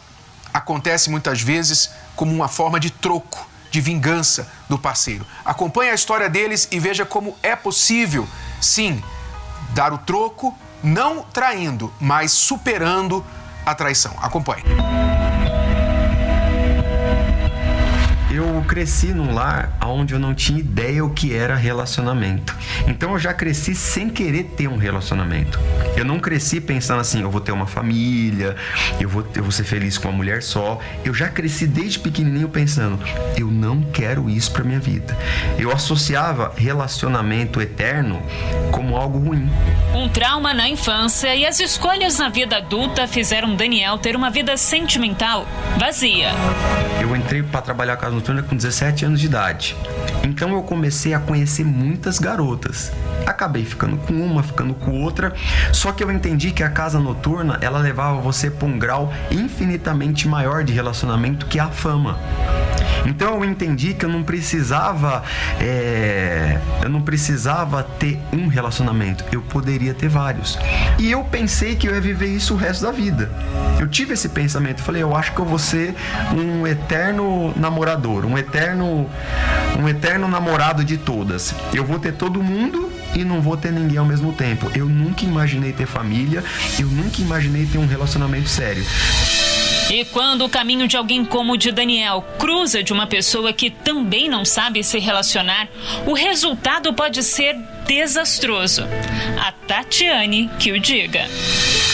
acontece 0.55 1.11
muitas 1.11 1.43
vezes 1.43 1.91
como 2.17 2.33
uma 2.33 2.49
forma 2.49 2.81
de 2.81 2.89
troco 2.89 3.53
de 3.75 3.81
vingança 3.81 4.47
do 4.69 4.79
parceiro. 4.79 5.27
Acompanhe 5.45 5.91
a 5.91 5.95
história 5.95 6.31
deles 6.31 6.69
e 6.71 6.79
veja 6.79 7.05
como 7.05 7.37
é 7.43 7.57
possível, 7.57 8.25
sim, 8.61 9.03
dar 9.71 9.93
o 9.93 9.99
troco, 9.99 10.57
não 10.81 11.23
traindo, 11.23 11.93
mas 12.01 12.31
superando 12.31 13.25
a 13.67 13.75
traição. 13.75 14.15
Acompanhe. 14.23 14.63
Eu 18.37 18.65
cresci 18.67 19.09
num 19.09 19.33
lar 19.33 19.77
onde 19.85 20.15
eu 20.15 20.19
não 20.19 20.35
tinha 20.35 20.59
ideia 20.59 21.05
o 21.05 21.11
que 21.11 21.35
era 21.35 21.55
relacionamento. 21.55 22.57
Então 22.87 23.13
eu 23.13 23.19
já 23.19 23.33
cresci 23.33 23.75
sem 23.75 24.09
querer 24.09 24.45
ter 24.57 24.69
um 24.69 24.77
relacionamento. 24.77 25.59
Eu 25.97 26.05
não 26.05 26.19
cresci 26.19 26.61
pensando 26.61 27.01
assim, 27.01 27.23
eu 27.23 27.31
vou 27.31 27.41
ter 27.41 27.53
uma 27.53 27.67
família, 27.67 28.57
eu 28.99 29.09
vou, 29.09 29.27
eu 29.35 29.43
vou 29.43 29.53
ser 29.53 29.65
feliz 29.65 29.99
com 29.99 30.09
uma 30.09 30.17
mulher 30.17 30.43
só. 30.43 30.81
Eu 31.05 31.15
já 31.15 31.29
cresci 31.29 31.67
desde 31.67 31.99
pequenininho 31.99 32.49
pensando, 32.49 32.99
eu 33.37 33.51
não 33.51 33.83
quero 33.83 34.29
isso 34.29 34.51
para 34.51 34.65
minha 34.65 34.81
vida. 34.81 35.17
Eu 35.59 35.71
associava 35.71 36.53
relacionamento 36.57 37.61
eterno 37.61 38.23
como 38.71 38.97
algo 38.97 39.19
ruim. 39.19 39.49
Um 39.95 40.09
trauma 40.09 40.53
na 40.53 40.69
infância 40.69 41.35
e 41.35 41.47
as 41.47 41.61
escolhas 41.61 42.19
na 42.19 42.29
vida 42.29 42.57
adulta 42.57 43.07
fizeram 43.07 43.55
Daniel 43.55 43.99
ter 43.99 44.17
uma 44.17 44.31
vida 44.31 44.57
sentimental 44.57 45.47
vazia. 45.79 46.31
Eu 47.01 47.15
entrei 47.15 47.43
para 47.43 47.61
trabalhar 47.61 47.97
com 47.97 48.07
as 48.07 48.13
com 48.43 48.57
17 48.57 49.05
anos 49.05 49.21
de 49.21 49.27
idade. 49.27 49.77
Então 50.23 50.53
eu 50.53 50.63
comecei 50.63 51.13
a 51.15 51.19
conhecer 51.19 51.65
muitas 51.65 52.19
garotas. 52.19 52.91
Acabei 53.27 53.65
ficando 53.65 53.97
com 53.97 54.15
uma, 54.15 54.43
ficando 54.43 54.75
com 54.75 55.03
outra, 55.03 55.35
só 55.73 55.93
que 55.93 56.03
eu 56.03 56.11
entendi 56.11 56.51
que 56.51 56.63
a 56.63 56.71
casa 56.71 56.99
noturna 56.99 57.59
ela 57.61 57.79
levava 57.79 58.21
você 58.21 58.51
para 58.51 58.67
um 58.67 58.79
grau 58.79 59.13
infinitamente 59.31 60.27
maior 60.29 60.65
de 60.65 60.73
relacionamento 60.73 61.47
que 61.47 61.59
a 61.59 61.69
fama. 61.69 62.19
Então 63.07 63.35
eu 63.35 63.45
entendi 63.45 63.93
que 63.93 64.05
eu 64.05 64.09
não 64.09 64.23
precisava, 64.23 65.23
é, 65.61 66.59
eu 66.83 66.89
não 66.89 67.03
precisava 67.03 67.83
ter 67.83 68.19
um 68.33 68.49
relacionamento, 68.49 69.25
eu 69.31 69.43
poderia 69.43 69.93
ter 69.93 70.09
vários. 70.09 70.59
E 70.99 71.11
eu 71.11 71.23
pensei 71.25 71.77
que 71.77 71.87
eu 71.87 71.95
ia 71.95 72.01
viver 72.01 72.27
isso 72.27 72.55
o 72.55 72.57
resto 72.57 72.85
da 72.85 72.91
vida. 72.91 73.31
Eu 73.79 73.89
tive 73.89 74.15
esse 74.15 74.29
pensamento, 74.29 74.81
falei, 74.81 75.03
eu 75.03 75.15
acho 75.15 75.33
que 75.33 75.41
eu 75.41 75.45
vou 75.45 75.59
ser 75.59 75.95
um 76.35 76.67
eterno 76.67 77.53
namorador, 77.57 78.14
um 78.23 78.37
eterno, 78.37 79.09
um 79.79 79.89
eterno 79.89 80.29
namorado 80.29 80.85
de 80.85 80.99
todas. 80.99 81.55
Eu 81.73 81.87
vou 81.87 81.99
ter 81.99 82.13
todo 82.13 82.43
mundo 82.43 82.93
e 83.15 83.25
não 83.25 83.41
vou 83.41 83.57
ter 83.57 83.73
ninguém 83.73 83.97
ao 83.97 84.05
mesmo 84.05 84.33
tempo. 84.33 84.71
Eu 84.75 84.87
nunca 84.87 85.25
imaginei 85.25 85.73
ter 85.73 85.87
família, 85.87 86.45
eu 86.79 86.87
nunca 86.87 87.23
imaginei 87.23 87.65
ter 87.65 87.79
um 87.79 87.87
relacionamento 87.87 88.49
sério. 88.49 88.85
E 89.91 90.05
quando 90.07 90.45
o 90.45 90.49
caminho 90.49 90.89
de 90.89 90.97
alguém 90.97 91.25
como 91.25 91.53
o 91.53 91.57
de 91.57 91.71
Daniel 91.71 92.25
cruza 92.39 92.83
de 92.83 92.93
uma 92.93 93.07
pessoa 93.07 93.53
que 93.53 93.71
também 93.71 94.29
não 94.29 94.45
sabe 94.45 94.83
se 94.83 94.99
relacionar, 94.99 95.69
o 96.07 96.15
resultado 96.15 96.93
pode 96.95 97.23
ser 97.23 97.55
desastroso. 97.87 98.83
A 99.39 99.53
Tatiane 99.53 100.51
que 100.59 100.73
o 100.73 100.81
diga. 100.81 101.29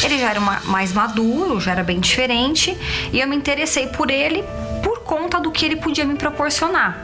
Ele 0.04 0.18
já 0.18 0.30
era 0.30 0.40
uma, 0.40 0.60
mais 0.66 0.92
maduro, 0.92 1.60
já 1.60 1.72
era 1.72 1.82
bem 1.82 2.00
diferente, 2.00 2.76
e 3.12 3.20
eu 3.20 3.28
me 3.28 3.36
interessei 3.36 3.88
por 3.88 4.10
ele 4.10 4.44
conta 5.10 5.40
do 5.40 5.50
que 5.50 5.66
ele 5.66 5.74
podia 5.74 6.04
me 6.04 6.14
proporcionar. 6.14 6.96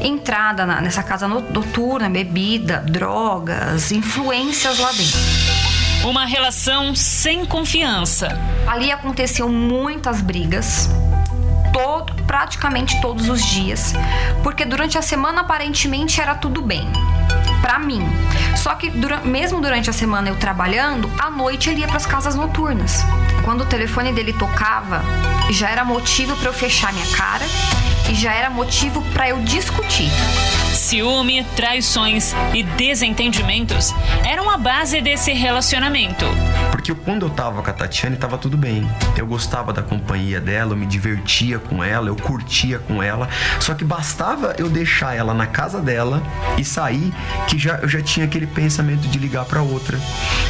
Entrada 0.00 0.64
na, 0.64 0.80
nessa 0.80 1.02
casa 1.02 1.26
noturna, 1.26 2.08
bebida, 2.08 2.78
drogas, 2.86 3.90
influências 3.90 4.78
lá 4.78 4.92
dentro. 4.92 5.18
Uma 6.08 6.26
relação 6.26 6.94
sem 6.94 7.44
confiança. 7.44 8.28
Ali 8.68 8.92
aconteceu 8.92 9.48
muitas 9.48 10.22
brigas, 10.22 10.88
todo, 11.72 12.14
praticamente 12.22 13.00
todos 13.00 13.28
os 13.28 13.44
dias, 13.44 13.94
porque 14.44 14.64
durante 14.64 14.96
a 14.96 15.02
semana 15.02 15.40
aparentemente 15.40 16.20
era 16.20 16.36
tudo 16.36 16.62
bem 16.62 16.88
para 17.60 17.78
mim. 17.78 18.06
Só 18.56 18.74
que 18.74 18.90
durante, 18.90 19.26
mesmo 19.26 19.60
durante 19.60 19.90
a 19.90 19.92
semana 19.92 20.28
eu 20.28 20.36
trabalhando, 20.36 21.10
à 21.18 21.30
noite 21.30 21.70
ele 21.70 21.80
ia 21.80 21.86
para 21.88 21.96
as 21.96 22.06
casas 22.06 22.34
noturnas. 22.34 23.04
Quando 23.44 23.62
o 23.62 23.66
telefone 23.66 24.12
dele 24.12 24.32
tocava, 24.32 25.02
já 25.50 25.68
era 25.68 25.84
motivo 25.84 26.36
para 26.36 26.48
eu 26.48 26.52
fechar 26.52 26.92
minha 26.92 27.06
cara 27.16 27.44
e 28.10 28.14
já 28.14 28.32
era 28.32 28.50
motivo 28.50 29.02
para 29.12 29.28
eu 29.28 29.38
discutir. 29.40 30.10
Ciúme, 30.90 31.44
traições 31.54 32.34
e 32.52 32.64
desentendimentos 32.64 33.94
eram 34.28 34.50
a 34.50 34.56
base 34.56 35.00
desse 35.00 35.32
relacionamento. 35.32 36.24
Porque 36.72 36.92
quando 36.92 37.26
eu 37.26 37.30
tava 37.30 37.62
com 37.62 37.70
a 37.70 37.72
Tatiane, 37.72 38.16
tava 38.16 38.36
tudo 38.36 38.56
bem. 38.56 38.90
Eu 39.16 39.24
gostava 39.24 39.72
da 39.72 39.82
companhia 39.82 40.40
dela, 40.40 40.72
eu 40.72 40.76
me 40.76 40.86
divertia 40.86 41.60
com 41.60 41.84
ela, 41.84 42.08
eu 42.08 42.16
curtia 42.16 42.80
com 42.80 43.00
ela. 43.00 43.28
Só 43.60 43.72
que 43.72 43.84
bastava 43.84 44.56
eu 44.58 44.68
deixar 44.68 45.14
ela 45.14 45.32
na 45.32 45.46
casa 45.46 45.80
dela 45.80 46.20
e 46.58 46.64
sair, 46.64 47.12
que 47.46 47.56
já, 47.56 47.76
eu 47.76 47.88
já 47.88 48.02
tinha 48.02 48.26
aquele 48.26 48.48
pensamento 48.48 49.06
de 49.06 49.16
ligar 49.16 49.44
para 49.44 49.62
outra. 49.62 49.96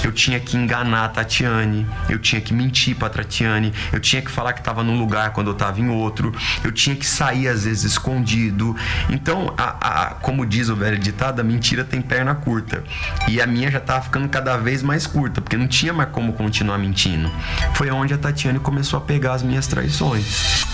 Eu 0.03 0.11
tinha 0.11 0.41
que 0.41 0.57
enganar 0.57 1.05
a 1.05 1.09
Tatiane, 1.11 1.87
eu 2.09 2.19
tinha 2.19 2.41
que 2.41 2.55
mentir 2.55 2.97
pra 2.97 3.11
Tatiane, 3.11 3.75
eu 3.93 4.01
tinha 4.01 4.23
que 4.23 4.31
falar 4.31 4.55
que 4.55 4.63
tava 4.63 4.83
num 4.83 4.99
lugar 4.99 5.35
quando 5.35 5.49
eu 5.49 5.55
tava 5.55 5.81
em 5.81 5.91
outro, 5.91 6.33
eu 6.65 6.73
tinha 6.73 6.97
que 6.97 7.07
sair 7.07 7.49
às 7.49 7.65
vezes 7.65 7.85
escondido. 7.85 8.75
Então, 9.11 9.53
a, 9.59 9.77
a, 9.81 10.15
como 10.31 10.47
diz 10.47 10.69
o 10.69 10.77
velho 10.77 10.97
ditado, 10.97 11.41
a 11.41 11.43
mentira 11.43 11.83
tem 11.83 12.01
perna 12.01 12.37
curta. 12.37 12.85
E 13.27 13.43
a 13.43 13.49
minha 13.49 13.69
já 13.69 13.81
tava 13.81 14.03
ficando 14.03 14.29
cada 14.29 14.57
vez 14.57 14.81
mais 14.81 15.05
curta, 15.05 15.41
porque 15.41 15.57
não 15.57 15.67
tinha 15.67 15.93
mais 15.93 16.09
como 16.11 16.33
continuar 16.35 16.79
mentindo. 16.79 17.29
Foi 17.75 17.91
onde 17.91 18.15
a 18.15 18.17
Tatiane 18.17 18.61
começou 18.61 18.97
a 18.99 19.01
pegar 19.01 19.33
as 19.33 19.43
minhas 19.43 19.67
traições. 19.67 20.65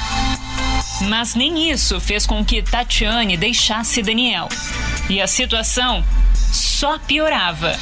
Mas 1.09 1.35
nem 1.35 1.71
isso 1.71 1.99
fez 1.99 2.27
com 2.27 2.45
que 2.45 2.61
Tatiane 2.61 3.35
deixasse 3.35 4.03
Daniel. 4.03 4.51
E 5.09 5.23
a 5.23 5.27
situação 5.27 6.05
só 6.35 6.99
piorava. 6.99 7.73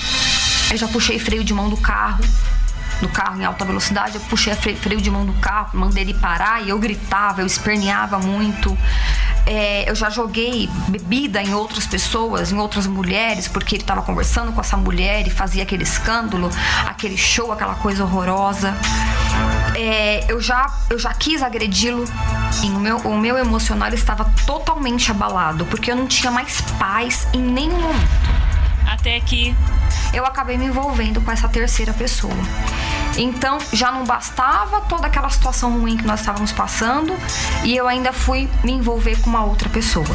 Eu 0.71 0.77
já 0.77 0.87
puxei 0.87 1.19
freio 1.19 1.43
de 1.43 1.53
mão 1.53 1.69
do 1.69 1.77
carro, 1.77 2.25
do 3.01 3.09
carro 3.09 3.41
em 3.41 3.45
alta 3.45 3.65
velocidade, 3.65 4.15
eu 4.15 4.21
puxei 4.21 4.55
freio 4.55 5.01
de 5.01 5.11
mão 5.11 5.27
do 5.27 5.33
carro, 5.35 5.71
mandei 5.77 6.05
ele 6.05 6.15
parar 6.15 6.63
e 6.65 6.69
eu 6.69 6.79
gritava, 6.79 7.41
eu 7.41 7.47
esperneava 7.47 8.21
muito. 8.21 8.79
É, 9.47 9.89
eu 9.89 9.95
já 9.95 10.09
joguei 10.09 10.69
bebida 10.89 11.43
em 11.43 11.55
outras 11.55 11.87
pessoas, 11.87 12.51
em 12.51 12.59
outras 12.59 12.87
mulheres, 12.87 13.47
porque 13.47 13.77
ele 13.77 13.83
estava 13.83 14.03
conversando 14.03 14.53
com 14.53 14.61
essa 14.61 14.77
mulher 14.77 15.27
e 15.27 15.31
fazia 15.31 15.63
aquele 15.63 15.83
escândalo, 15.83 16.51
aquele 16.87 17.17
show, 17.17 17.53
aquela 17.53 17.75
coisa 17.75 18.05
horrorosa. 18.05 18.75
É, 19.75 20.25
eu, 20.29 20.41
já, 20.41 20.73
eu 20.89 20.99
já 20.99 21.13
quis 21.13 21.43
agredi-lo. 21.43 22.05
O 22.63 22.79
meu, 22.79 22.97
o 22.99 23.19
meu 23.19 23.37
emocional 23.37 23.93
estava 23.93 24.25
totalmente 24.47 25.11
abalado, 25.11 25.67
porque 25.67 25.91
eu 25.91 25.97
não 25.97 26.07
tinha 26.07 26.31
mais 26.31 26.61
paz 26.79 27.27
em 27.33 27.41
nenhum 27.41 27.81
momento. 27.81 28.09
Até 28.87 29.21
que 29.21 29.55
eu 30.13 30.25
acabei 30.25 30.57
me 30.57 30.67
envolvendo 30.67 31.21
com 31.21 31.31
essa 31.31 31.49
terceira 31.49 31.93
pessoa. 31.93 32.35
Então 33.17 33.59
já 33.73 33.93
não 33.93 34.05
bastava 34.05 34.81
toda 34.83 35.07
aquela 35.07 35.31
situação 35.31 35.79
ruim 35.79 35.97
que 35.97 36.05
nós 36.05 36.21
estávamos 36.21 36.53
passando 36.53 37.15
e 37.63 37.77
eu 37.77 37.87
ainda 37.87 38.13
fui 38.13 38.49
me 38.63 38.73
envolver 38.73 39.21
com 39.21 39.31
uma 39.31 39.45
outra 39.45 39.69
pessoa. 39.69 40.07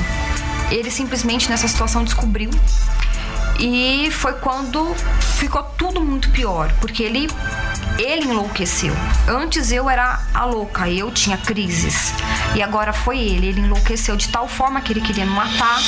Ele 0.69 0.91
simplesmente 0.91 1.49
nessa 1.49 1.67
situação 1.67 2.03
descobriu 2.03 2.51
e 3.59 4.09
foi 4.11 4.33
quando 4.33 4.93
ficou 5.37 5.63
tudo 5.63 6.01
muito 6.01 6.29
pior, 6.29 6.71
porque 6.79 7.03
ele 7.03 7.29
ele 7.97 8.25
enlouqueceu. 8.25 8.93
Antes 9.27 9.71
eu 9.71 9.89
era 9.89 10.21
a 10.33 10.45
louca, 10.45 10.89
eu 10.89 11.11
tinha 11.11 11.37
crises. 11.37 12.13
E 12.55 12.63
agora 12.63 12.93
foi 12.93 13.19
ele, 13.19 13.47
ele 13.47 13.61
enlouqueceu 13.61 14.15
de 14.15 14.29
tal 14.29 14.47
forma 14.47 14.81
que 14.81 14.93
ele 14.93 15.01
queria 15.01 15.25
me 15.25 15.31
matar. 15.31 15.79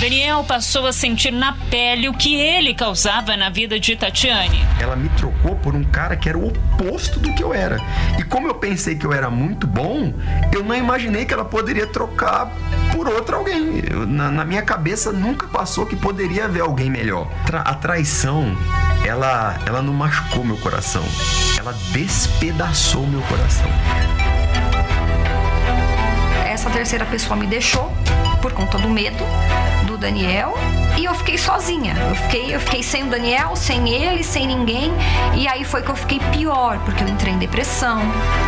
Daniel 0.00 0.44
passou 0.44 0.86
a 0.86 0.92
sentir 0.92 1.32
na 1.32 1.54
pele 1.70 2.08
o 2.08 2.14
que 2.14 2.34
ele 2.34 2.74
causava 2.74 3.36
na 3.36 3.48
vida 3.48 3.78
de 3.78 3.96
Tatiane. 3.96 4.64
Ela 4.80 4.96
me 4.96 5.08
trocou 5.10 5.56
por 5.56 5.74
um 5.74 5.84
cara 5.84 6.16
que 6.16 6.28
era 6.28 6.36
o 6.36 6.48
oposto 6.48 7.18
do 7.18 7.32
que 7.32 7.42
eu 7.42 7.54
era. 7.54 7.78
E 8.18 8.22
como 8.22 8.46
eu 8.46 8.54
pensei 8.54 8.96
que 8.96 9.06
eu 9.06 9.12
era 9.12 9.30
muito 9.30 9.66
bom, 9.66 10.12
eu 10.52 10.62
não 10.62 10.74
imaginei 10.74 11.24
que 11.24 11.32
ela 11.32 11.44
poderia 11.44 11.86
trocar 11.86 12.50
por 12.92 13.08
outro 13.08 13.36
alguém. 13.36 13.82
Eu, 13.90 14.06
na, 14.06 14.30
na, 14.30 14.44
minha 14.44 14.62
cabeça 14.62 15.12
nunca 15.12 15.46
passou 15.46 15.86
que 15.86 15.96
poderia 15.96 16.44
haver 16.44 16.62
alguém 16.62 16.90
melhor. 16.90 17.28
Tra 17.46 17.60
a 17.60 17.74
traição, 17.74 18.56
ela, 19.04 19.58
ela 19.66 19.82
não 19.82 19.92
machucou 19.92 20.42
meu 20.42 20.56
coração. 20.56 21.04
Ela 21.58 21.74
despedaçou 21.92 23.06
meu 23.06 23.20
coração. 23.22 23.66
Essa 26.46 26.70
terceira 26.70 27.04
pessoa 27.04 27.36
me 27.36 27.46
deixou 27.46 27.92
por 28.40 28.52
conta 28.52 28.78
do 28.78 28.88
medo 28.88 29.24
do 29.86 29.98
Daniel 29.98 30.54
e 30.96 31.04
eu 31.04 31.14
fiquei 31.14 31.36
sozinha. 31.36 31.94
Eu 32.08 32.14
fiquei, 32.14 32.54
eu 32.54 32.60
fiquei 32.60 32.82
sem 32.82 33.02
o 33.02 33.06
Daniel, 33.06 33.54
sem 33.56 33.88
ele, 33.90 34.24
sem 34.24 34.46
ninguém. 34.46 34.90
E 35.34 35.46
aí 35.46 35.64
foi 35.64 35.82
que 35.82 35.90
eu 35.90 35.96
fiquei 35.96 36.18
pior, 36.32 36.78
porque 36.84 37.04
eu 37.04 37.08
entrei 37.08 37.34
em 37.34 37.38
depressão, 37.38 38.00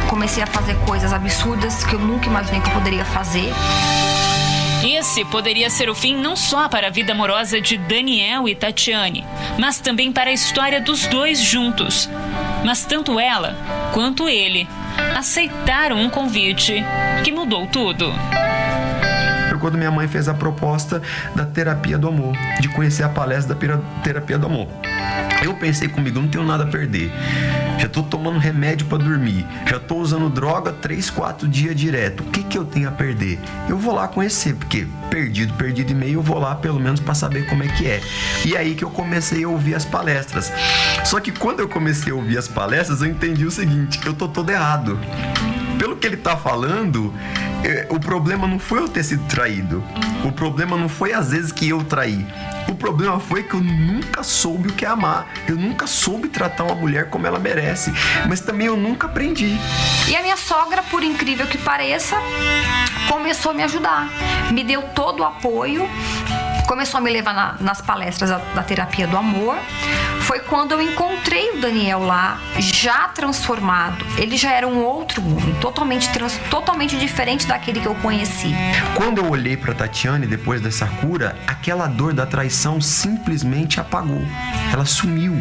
comecei 0.09 0.43
a 0.43 0.47
fazer 0.47 0.75
coisas 0.87 1.13
absurdas 1.13 1.85
que 1.85 1.95
eu 1.95 2.01
nunca 2.01 2.27
imaginei 2.27 2.61
que 2.61 2.69
eu 2.69 2.75
poderia 2.75 3.05
fazer. 3.05 3.53
Esse 4.87 5.25
poderia 5.25 5.69
ser 5.69 5.91
o 5.91 5.95
fim 5.97 6.17
não 6.17 6.37
só 6.37 6.69
para 6.69 6.87
a 6.87 6.91
vida 6.91 7.11
amorosa 7.11 7.61
de 7.61 7.77
Daniel 7.77 8.49
e 8.49 8.55
Tatiane, 8.55 9.27
mas 9.59 9.81
também 9.81 10.13
para 10.13 10.31
a 10.31 10.33
história 10.33 10.81
dos 10.81 11.09
dois 11.09 11.43
juntos. 11.43 12.09
Mas 12.65 12.85
tanto 12.85 13.19
ela 13.19 13.57
quanto 13.93 14.29
ele 14.29 14.69
aceitaram 15.17 16.01
um 16.01 16.09
convite 16.09 16.85
que 17.25 17.33
mudou 17.33 17.67
tudo 17.67 18.15
quando 19.67 19.79
minha 19.79 19.91
mãe 19.91 20.07
fez 20.07 20.29
a 20.29 20.35
proposta 20.35 21.03
da 21.35 21.45
terapia 21.45 21.99
do 21.99 22.07
amor, 22.07 22.37
de 22.61 22.69
conhecer 22.69 23.03
a 23.03 23.09
palestra 23.09 23.53
da 23.53 23.81
terapia 24.01 24.39
do 24.39 24.47
amor. 24.47 24.69
Eu 25.43 25.55
pensei 25.55 25.89
comigo, 25.89 26.21
não 26.21 26.29
tenho 26.29 26.45
nada 26.45 26.63
a 26.63 26.67
perder. 26.69 27.11
Já 27.79 27.89
tô 27.89 28.03
tomando 28.03 28.39
remédio 28.39 28.87
para 28.87 28.99
dormir, 28.99 29.47
já 29.67 29.79
tô 29.79 29.97
usando 29.97 30.31
droga 30.31 30.73
3, 30.73 31.11
4 31.11 31.47
dias 31.47 31.75
direto. 31.75 32.23
O 32.23 32.27
que 32.31 32.43
que 32.43 32.57
eu 32.57 32.65
tenho 32.65 32.89
a 32.89 32.93
perder? 32.93 33.39
Eu 33.69 33.79
vou 33.79 33.95
lá 33.95 34.09
conhecer, 34.09 34.55
porque 34.55 34.87
perdido, 35.11 35.53
perdido 35.55 35.93
e 35.93 35.95
meio, 35.95 36.15
eu 36.15 36.23
vou 36.23 36.39
lá 36.39 36.55
pelo 36.55 36.81
menos 36.81 37.01
para 37.01 37.15
saber 37.15 37.47
como 37.47 37.63
é 37.63 37.69
que 37.69 37.87
é. 37.87 38.01
E 38.45 38.57
aí 38.57 38.75
que 38.75 38.85
eu 38.85 38.91
comecei 38.91 39.45
a 39.45 39.49
ouvir 39.49 39.75
as 39.75 39.85
palestras. 39.85 40.53
Só 41.05 41.21
que 41.21 41.31
quando 41.33 41.61
eu 41.61 41.69
comecei 41.69 42.13
a 42.13 42.17
ouvir 42.17 42.39
as 42.39 42.49
palestras, 42.49 43.03
eu 43.03 43.09
entendi 43.09 43.45
o 43.45 43.51
seguinte, 43.51 44.01
eu 44.07 44.15
tô 44.15 44.27
todo 44.29 44.51
errado 44.51 44.99
pelo 45.79 45.97
que 45.97 46.07
ele 46.07 46.17
tá 46.17 46.37
falando, 46.37 47.13
é, 47.65 47.87
o 47.91 48.01
problema 48.01 48.47
não 48.47 48.59
foi 48.59 48.81
eu 48.81 48.89
ter 48.89 49.03
sido 49.03 49.25
traído. 49.25 49.83
O 50.25 50.33
problema 50.33 50.77
não 50.77 50.89
foi 50.89 51.13
às 51.13 51.31
vezes 51.31 51.53
que 51.53 51.69
eu 51.69 51.83
traí. 51.85 52.27
O 52.69 52.75
problema 52.75 53.21
foi 53.21 53.43
que 53.43 53.55
eu 53.55 53.61
nunca 53.61 54.23
soube 54.23 54.69
o 54.69 54.73
que 54.73 54.85
é 54.85 54.89
amar. 54.89 55.27
Eu 55.49 55.57
nunca 55.57 55.87
soube 55.87 56.29
tratar 56.29 56.65
uma 56.65 56.75
mulher 56.75 57.09
como 57.09 57.27
ela 57.27 57.39
merece. 57.39 57.93
Mas 58.29 58.41
também 58.41 58.67
eu 58.67 58.77
nunca 58.77 59.07
aprendi. 59.07 59.57
E 60.09 60.17
a 60.17 60.23
minha 60.23 60.37
sogra, 60.37 60.83
por 60.83 61.03
incrível 61.03 61.47
que 61.47 61.59
pareça, 61.59 62.17
começou 63.09 63.53
a 63.53 63.55
me 63.55 63.63
ajudar. 63.63 64.09
Me 64.53 64.65
deu 64.65 64.83
todo 64.83 65.21
o 65.21 65.25
apoio. 65.25 65.89
Começou 66.67 66.99
a 66.99 67.01
me 67.01 67.11
levar 67.11 67.33
na, 67.33 67.57
nas 67.61 67.81
palestras 67.81 68.31
da, 68.31 68.39
da 68.39 68.63
terapia 68.63 69.07
do 69.07 69.17
amor 69.17 69.57
foi 70.27 70.41
quando 70.41 70.73
eu 70.73 70.83
encontrei 70.83 71.53
o 71.53 71.61
Daniel 71.61 72.01
lá, 72.01 72.41
já 72.59 73.07
transformado. 73.07 74.05
Ele 74.19 74.37
já 74.37 74.51
era 74.51 74.67
um 74.67 74.83
outro 74.83 75.23
homem, 75.23 75.55
totalmente, 75.61 76.09
trans, 76.09 76.37
totalmente 76.51 76.97
diferente 76.97 77.47
daquele 77.47 77.79
que 77.79 77.87
eu 77.87 77.95
conheci. 77.95 78.53
Quando 78.97 79.19
eu 79.19 79.31
olhei 79.31 79.57
para 79.57 79.73
Tatiane 79.73 80.27
depois 80.27 80.61
dessa 80.61 80.87
cura, 80.87 81.37
aquela 81.47 81.87
dor 81.87 82.13
da 82.13 82.27
traição 82.27 82.81
simplesmente 82.81 83.79
apagou. 83.79 84.21
Ela 84.73 84.85
sumiu. 84.85 85.41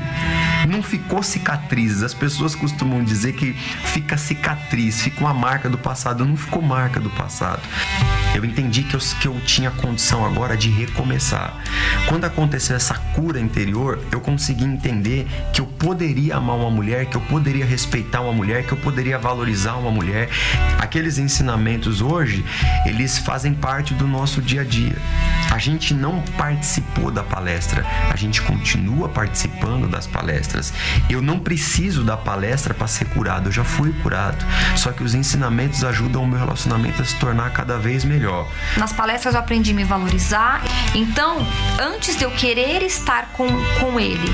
Não 0.69 0.83
ficou 0.83 1.23
cicatriz. 1.23 2.03
As 2.03 2.13
pessoas 2.13 2.53
costumam 2.53 3.03
dizer 3.03 3.33
que 3.33 3.53
fica 3.53 4.17
cicatriz, 4.17 5.01
fica 5.01 5.19
uma 5.19 5.33
marca 5.33 5.67
do 5.67 5.79
passado. 5.79 6.23
Não 6.23 6.37
ficou 6.37 6.61
marca 6.61 6.99
do 6.99 7.09
passado. 7.09 7.61
Eu 8.35 8.45
entendi 8.45 8.83
que 8.83 8.95
eu, 8.95 8.99
que 8.99 9.27
eu 9.27 9.39
tinha 9.41 9.71
condição 9.71 10.23
agora 10.23 10.55
de 10.55 10.69
recomeçar. 10.69 11.55
Quando 12.07 12.25
aconteceu 12.25 12.75
essa 12.75 12.93
cura 13.15 13.39
interior, 13.39 13.99
eu 14.11 14.21
consegui 14.21 14.74
entender 14.75 15.27
que 15.53 15.61
eu 15.61 15.65
poderia 15.65 16.35
amar 16.35 16.55
uma 16.55 16.69
mulher, 16.69 17.05
que 17.05 17.17
eu 17.17 17.21
poderia 17.21 17.65
respeitar 17.65 18.21
uma 18.21 18.33
mulher, 18.33 18.65
que 18.65 18.71
eu 18.73 18.77
poderia 18.77 19.17
valorizar 19.17 19.75
uma 19.75 19.89
mulher. 19.89 20.29
Aqueles 20.79 21.17
ensinamentos 21.17 22.01
hoje, 22.01 22.45
eles 22.85 23.17
fazem 23.17 23.53
parte 23.53 23.93
do 23.93 24.07
nosso 24.07 24.41
dia 24.41 24.61
a 24.61 24.63
dia. 24.63 24.95
A 25.51 25.57
gente 25.57 25.93
não 25.93 26.21
participou 26.37 27.09
da 27.09 27.23
palestra, 27.23 27.85
a 28.11 28.15
gente 28.15 28.41
continua 28.41 29.07
participando 29.07 29.87
das 29.87 30.05
palestras. 30.05 30.73
Eu 31.09 31.21
não 31.21 31.39
preciso 31.39 32.03
da 32.03 32.17
palestra 32.17 32.73
para 32.73 32.87
ser 32.87 33.05
curado, 33.05 33.47
eu 33.47 33.51
já 33.51 33.63
fui 33.63 33.93
curado. 34.03 34.45
Só 34.75 34.91
que 34.91 35.03
os 35.03 35.15
ensinamentos 35.15 35.83
ajudam 35.83 36.23
o 36.23 36.27
meu 36.27 36.39
relacionamento 36.39 37.01
a 37.01 37.05
se 37.05 37.15
tornar 37.15 37.51
cada 37.51 37.77
vez 37.77 38.03
melhor. 38.03 38.47
Nas 38.77 38.91
palestras 38.91 39.33
eu 39.33 39.39
aprendi 39.39 39.71
a 39.71 39.73
me 39.73 39.83
valorizar. 39.83 40.61
Então, 40.93 41.37
antes 41.79 42.17
de 42.17 42.23
eu 42.23 42.31
querer 42.31 42.81
estar 42.81 43.29
com, 43.33 43.47
com 43.79 43.99
ele, 43.99 44.27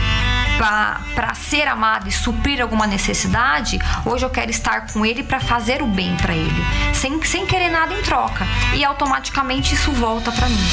para 0.61 1.33
ser 1.33 1.67
amado 1.67 2.07
e 2.07 2.11
suprir 2.11 2.61
alguma 2.61 2.85
necessidade, 2.85 3.79
hoje 4.05 4.23
eu 4.23 4.29
quero 4.29 4.51
estar 4.51 4.93
com 4.93 5.03
ele 5.03 5.23
para 5.23 5.39
fazer 5.39 5.81
o 5.81 5.87
bem 5.87 6.15
para 6.17 6.35
ele, 6.35 6.63
sem, 6.93 7.19
sem 7.23 7.47
querer 7.47 7.71
nada 7.71 7.91
em 7.95 8.01
troca. 8.03 8.45
E 8.75 8.85
automaticamente 8.85 9.73
isso 9.73 9.91
volta 9.91 10.31
para 10.31 10.47
mim. 10.47 10.63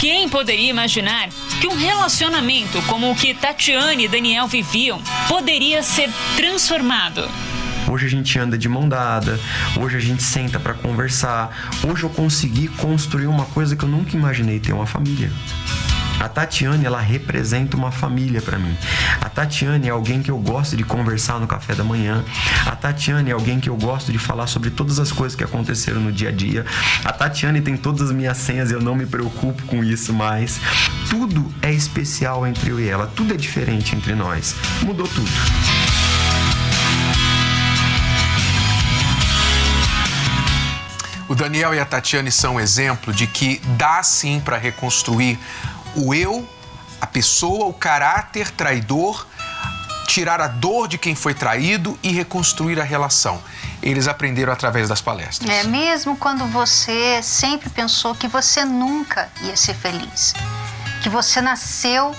Quem 0.00 0.28
poderia 0.28 0.68
imaginar 0.68 1.28
que 1.60 1.68
um 1.68 1.76
relacionamento 1.76 2.82
como 2.88 3.08
o 3.08 3.14
que 3.14 3.32
Tatiane 3.32 4.06
e 4.06 4.08
Daniel 4.08 4.48
viviam 4.48 5.00
poderia 5.28 5.80
ser 5.84 6.10
transformado? 6.34 7.30
Hoje 7.88 8.06
a 8.06 8.10
gente 8.10 8.36
anda 8.36 8.58
de 8.58 8.68
mão 8.68 8.88
dada, 8.88 9.38
hoje 9.78 9.96
a 9.96 10.00
gente 10.00 10.24
senta 10.24 10.58
para 10.58 10.74
conversar. 10.74 11.70
Hoje 11.88 12.02
eu 12.02 12.10
consegui 12.10 12.66
construir 12.66 13.28
uma 13.28 13.44
coisa 13.46 13.76
que 13.76 13.84
eu 13.84 13.88
nunca 13.88 14.16
imaginei 14.16 14.58
ter 14.58 14.72
uma 14.72 14.86
família. 14.86 15.30
A 16.24 16.28
Tatiane, 16.30 16.86
ela 16.86 17.02
representa 17.02 17.76
uma 17.76 17.92
família 17.92 18.40
para 18.40 18.58
mim. 18.58 18.74
A 19.20 19.28
Tatiane 19.28 19.88
é 19.88 19.90
alguém 19.90 20.22
que 20.22 20.30
eu 20.30 20.38
gosto 20.38 20.74
de 20.74 20.82
conversar 20.82 21.38
no 21.38 21.46
café 21.46 21.74
da 21.74 21.84
manhã. 21.84 22.24
A 22.64 22.74
Tatiane 22.74 23.28
é 23.28 23.34
alguém 23.34 23.60
que 23.60 23.68
eu 23.68 23.76
gosto 23.76 24.10
de 24.10 24.16
falar 24.16 24.46
sobre 24.46 24.70
todas 24.70 24.98
as 24.98 25.12
coisas 25.12 25.36
que 25.36 25.44
aconteceram 25.44 26.00
no 26.00 26.10
dia 26.10 26.30
a 26.30 26.32
dia. 26.32 26.64
A 27.04 27.12
Tatiane 27.12 27.60
tem 27.60 27.76
todas 27.76 28.08
as 28.08 28.10
minhas 28.10 28.38
senhas, 28.38 28.70
eu 28.70 28.80
não 28.80 28.94
me 28.94 29.04
preocupo 29.04 29.64
com 29.64 29.84
isso 29.84 30.14
mais. 30.14 30.58
Tudo 31.10 31.54
é 31.60 31.70
especial 31.70 32.46
entre 32.46 32.70
eu 32.70 32.80
e 32.80 32.88
ela, 32.88 33.06
tudo 33.06 33.34
é 33.34 33.36
diferente 33.36 33.94
entre 33.94 34.14
nós. 34.14 34.56
Mudou 34.80 35.06
tudo. 35.06 35.28
O 41.28 41.34
Daniel 41.34 41.74
e 41.74 41.78
a 41.78 41.84
Tatiane 41.84 42.32
são 42.32 42.54
um 42.54 42.60
exemplo 42.60 43.12
de 43.12 43.26
que 43.26 43.60
dá 43.76 44.02
sim 44.02 44.40
para 44.40 44.56
reconstruir 44.56 45.38
o 45.96 46.14
eu, 46.14 46.48
a 47.00 47.06
pessoa, 47.06 47.66
o 47.66 47.72
caráter 47.72 48.50
traidor, 48.50 49.26
tirar 50.06 50.40
a 50.40 50.46
dor 50.46 50.88
de 50.88 50.98
quem 50.98 51.14
foi 51.14 51.34
traído 51.34 51.98
e 52.02 52.10
reconstruir 52.10 52.80
a 52.80 52.84
relação. 52.84 53.42
Eles 53.82 54.06
aprenderam 54.06 54.52
através 54.52 54.88
das 54.88 55.00
palestras. 55.00 55.48
É, 55.48 55.64
mesmo 55.64 56.16
quando 56.16 56.46
você 56.46 57.22
sempre 57.22 57.68
pensou 57.68 58.14
que 58.14 58.28
você 58.28 58.64
nunca 58.64 59.28
ia 59.42 59.56
ser 59.56 59.74
feliz, 59.74 60.34
que 61.02 61.08
você 61.08 61.40
nasceu 61.40 62.14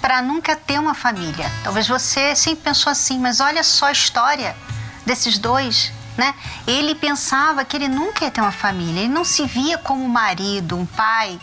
para 0.00 0.22
nunca 0.22 0.56
ter 0.56 0.78
uma 0.78 0.94
família. 0.94 1.50
Talvez 1.62 1.86
você 1.86 2.34
sempre 2.34 2.64
pensou 2.64 2.90
assim, 2.90 3.18
mas 3.18 3.40
olha 3.40 3.62
só 3.62 3.86
a 3.86 3.92
história 3.92 4.56
desses 5.04 5.38
dois, 5.38 5.92
né? 6.16 6.34
Ele 6.66 6.94
pensava 6.94 7.64
que 7.64 7.76
ele 7.76 7.88
nunca 7.88 8.24
ia 8.24 8.30
ter 8.30 8.40
uma 8.40 8.52
família, 8.52 9.00
ele 9.00 9.12
não 9.12 9.24
se 9.24 9.46
via 9.46 9.78
como 9.78 10.04
um 10.04 10.08
marido, 10.08 10.76
um 10.76 10.86
pai, 10.86 11.38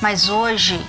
mas 0.00 0.28
hoje 0.28 0.80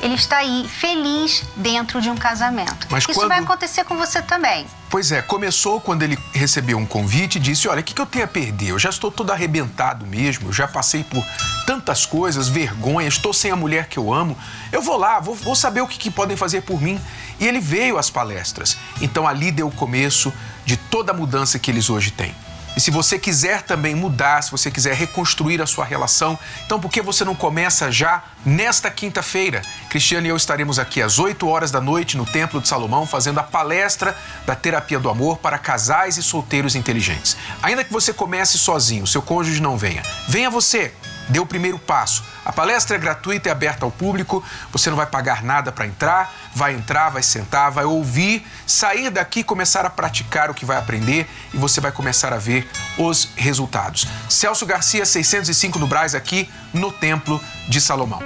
ele 0.00 0.14
está 0.14 0.38
aí 0.38 0.68
feliz 0.68 1.44
dentro 1.56 2.00
de 2.00 2.10
um 2.10 2.16
casamento. 2.16 2.88
Mas 2.90 3.04
Isso 3.04 3.12
quando- 3.14 3.28
vai 3.28 3.38
acontecer 3.38 3.84
com 3.84 3.96
você 3.96 4.20
também. 4.20 4.66
Pois 4.90 5.12
é, 5.12 5.22
começou 5.22 5.80
quando 5.80 6.02
ele 6.02 6.18
recebeu 6.34 6.76
um 6.76 6.84
convite 6.84 7.36
e 7.36 7.40
disse: 7.40 7.68
Olha, 7.68 7.80
o 7.80 7.84
que, 7.84 7.94
que 7.94 8.00
eu 8.00 8.04
tenho 8.06 8.24
a 8.24 8.28
perder? 8.28 8.70
Eu 8.70 8.78
já 8.78 8.90
estou 8.90 9.10
todo 9.12 9.30
arrebentado 9.30 10.04
mesmo, 10.04 10.48
eu 10.48 10.52
já 10.52 10.66
passei 10.66 11.04
por 11.04 11.24
tantas 11.66 12.04
coisas, 12.04 12.48
vergonha, 12.48 13.06
estou 13.08 13.32
sem 13.32 13.50
a 13.52 13.56
mulher 13.56 13.86
que 13.86 13.96
eu 13.98 14.12
amo. 14.12 14.36
Eu 14.72 14.82
vou 14.82 14.96
lá, 14.96 15.20
vou, 15.20 15.34
vou 15.36 15.54
saber 15.54 15.80
o 15.80 15.86
que, 15.86 15.96
que 15.98 16.10
podem 16.10 16.36
fazer 16.36 16.62
por 16.62 16.82
mim. 16.82 17.00
E 17.38 17.46
ele 17.46 17.60
veio 17.60 17.96
às 17.96 18.10
palestras. 18.10 18.76
Então 19.00 19.26
ali 19.26 19.50
deu 19.52 19.68
o 19.68 19.72
começo 19.72 20.32
de 20.66 20.76
toda 20.76 21.12
a 21.12 21.14
mudança 21.14 21.58
que 21.60 21.70
eles 21.70 21.88
hoje 21.88 22.10
têm. 22.10 22.34
E 22.76 22.80
se 22.80 22.90
você 22.90 23.18
quiser 23.18 23.62
também 23.62 23.94
mudar, 23.94 24.42
se 24.42 24.50
você 24.50 24.70
quiser 24.70 24.94
reconstruir 24.94 25.60
a 25.60 25.66
sua 25.66 25.84
relação, 25.84 26.38
então 26.64 26.80
por 26.80 26.90
que 26.90 27.02
você 27.02 27.24
não 27.24 27.34
começa 27.34 27.92
já 27.92 28.24
nesta 28.44 28.90
quinta-feira? 28.90 29.62
Cristiano 29.90 30.26
e 30.26 30.30
eu 30.30 30.36
estaremos 30.36 30.78
aqui 30.78 31.02
às 31.02 31.18
8 31.18 31.46
horas 31.46 31.70
da 31.70 31.80
noite 31.80 32.16
no 32.16 32.24
Templo 32.24 32.60
de 32.60 32.68
Salomão 32.68 33.06
fazendo 33.06 33.38
a 33.38 33.42
palestra 33.42 34.16
da 34.46 34.54
terapia 34.54 34.98
do 34.98 35.10
amor 35.10 35.38
para 35.38 35.58
casais 35.58 36.16
e 36.16 36.22
solteiros 36.22 36.74
inteligentes. 36.74 37.36
Ainda 37.62 37.84
que 37.84 37.92
você 37.92 38.12
comece 38.12 38.58
sozinho, 38.58 39.06
seu 39.06 39.20
cônjuge 39.20 39.60
não 39.60 39.76
venha, 39.76 40.02
venha 40.28 40.50
você. 40.50 40.92
Dê 41.28 41.38
o 41.38 41.46
primeiro 41.46 41.78
passo. 41.78 42.24
A 42.44 42.52
palestra 42.52 42.96
é 42.96 42.98
gratuita 42.98 43.48
e 43.48 43.52
aberta 43.52 43.84
ao 43.84 43.90
público. 43.90 44.44
Você 44.72 44.90
não 44.90 44.96
vai 44.96 45.06
pagar 45.06 45.42
nada 45.42 45.70
para 45.70 45.86
entrar. 45.86 46.32
Vai 46.54 46.74
entrar, 46.74 47.08
vai 47.10 47.22
sentar, 47.22 47.70
vai 47.70 47.84
ouvir, 47.84 48.46
sair 48.66 49.10
daqui, 49.10 49.42
começar 49.42 49.86
a 49.86 49.90
praticar 49.90 50.50
o 50.50 50.54
que 50.54 50.66
vai 50.66 50.76
aprender 50.76 51.28
e 51.54 51.56
você 51.56 51.80
vai 51.80 51.90
começar 51.90 52.32
a 52.32 52.36
ver 52.36 52.68
os 52.98 53.30
resultados. 53.36 54.06
Celso 54.28 54.66
Garcia, 54.66 55.06
605 55.06 55.78
no 55.78 55.86
Braz, 55.86 56.14
aqui 56.14 56.50
no 56.74 56.92
Templo 56.92 57.40
de 57.68 57.80
Salomão. 57.80 58.20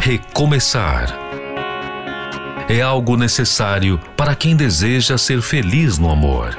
Recomeçar. 0.00 1.16
É 2.68 2.80
algo 2.80 3.16
necessário 3.16 4.00
para 4.16 4.34
quem 4.34 4.56
deseja 4.56 5.16
ser 5.18 5.40
feliz 5.42 5.98
no 5.98 6.10
amor. 6.10 6.56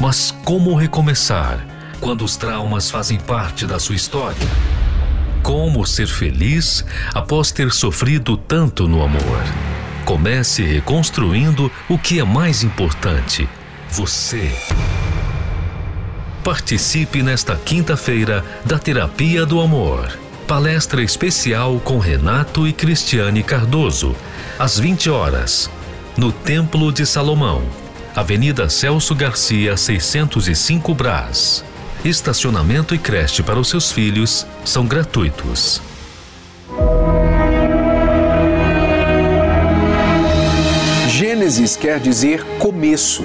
Mas 0.00 0.30
como 0.44 0.74
recomeçar 0.74 1.75
quando 2.00 2.24
os 2.24 2.36
traumas 2.36 2.90
fazem 2.90 3.18
parte 3.18 3.66
da 3.66 3.78
sua 3.78 3.94
história? 3.94 4.46
Como 5.42 5.86
ser 5.86 6.06
feliz 6.08 6.84
após 7.14 7.52
ter 7.52 7.70
sofrido 7.70 8.36
tanto 8.36 8.88
no 8.88 9.02
amor? 9.02 9.42
Comece 10.04 10.62
reconstruindo 10.62 11.70
o 11.88 11.98
que 11.98 12.20
é 12.20 12.24
mais 12.24 12.62
importante: 12.62 13.48
você. 13.90 14.52
Participe 16.42 17.22
nesta 17.22 17.56
quinta-feira 17.56 18.44
da 18.64 18.78
Terapia 18.78 19.44
do 19.44 19.60
Amor. 19.60 20.16
Palestra 20.46 21.02
especial 21.02 21.80
com 21.80 21.98
Renato 21.98 22.68
e 22.68 22.72
Cristiane 22.72 23.42
Cardoso, 23.42 24.14
às 24.56 24.78
20 24.78 25.10
horas, 25.10 25.68
no 26.16 26.30
Templo 26.30 26.92
de 26.92 27.04
Salomão, 27.04 27.64
Avenida 28.14 28.68
Celso 28.68 29.12
Garcia, 29.12 29.76
605 29.76 30.94
Brás. 30.94 31.64
Estacionamento 32.06 32.94
e 32.94 32.98
creche 32.98 33.42
para 33.42 33.58
os 33.58 33.68
seus 33.68 33.90
filhos 33.90 34.46
são 34.64 34.86
gratuitos. 34.86 35.82
Gênesis 41.08 41.74
quer 41.74 41.98
dizer 41.98 42.44
começo. 42.60 43.24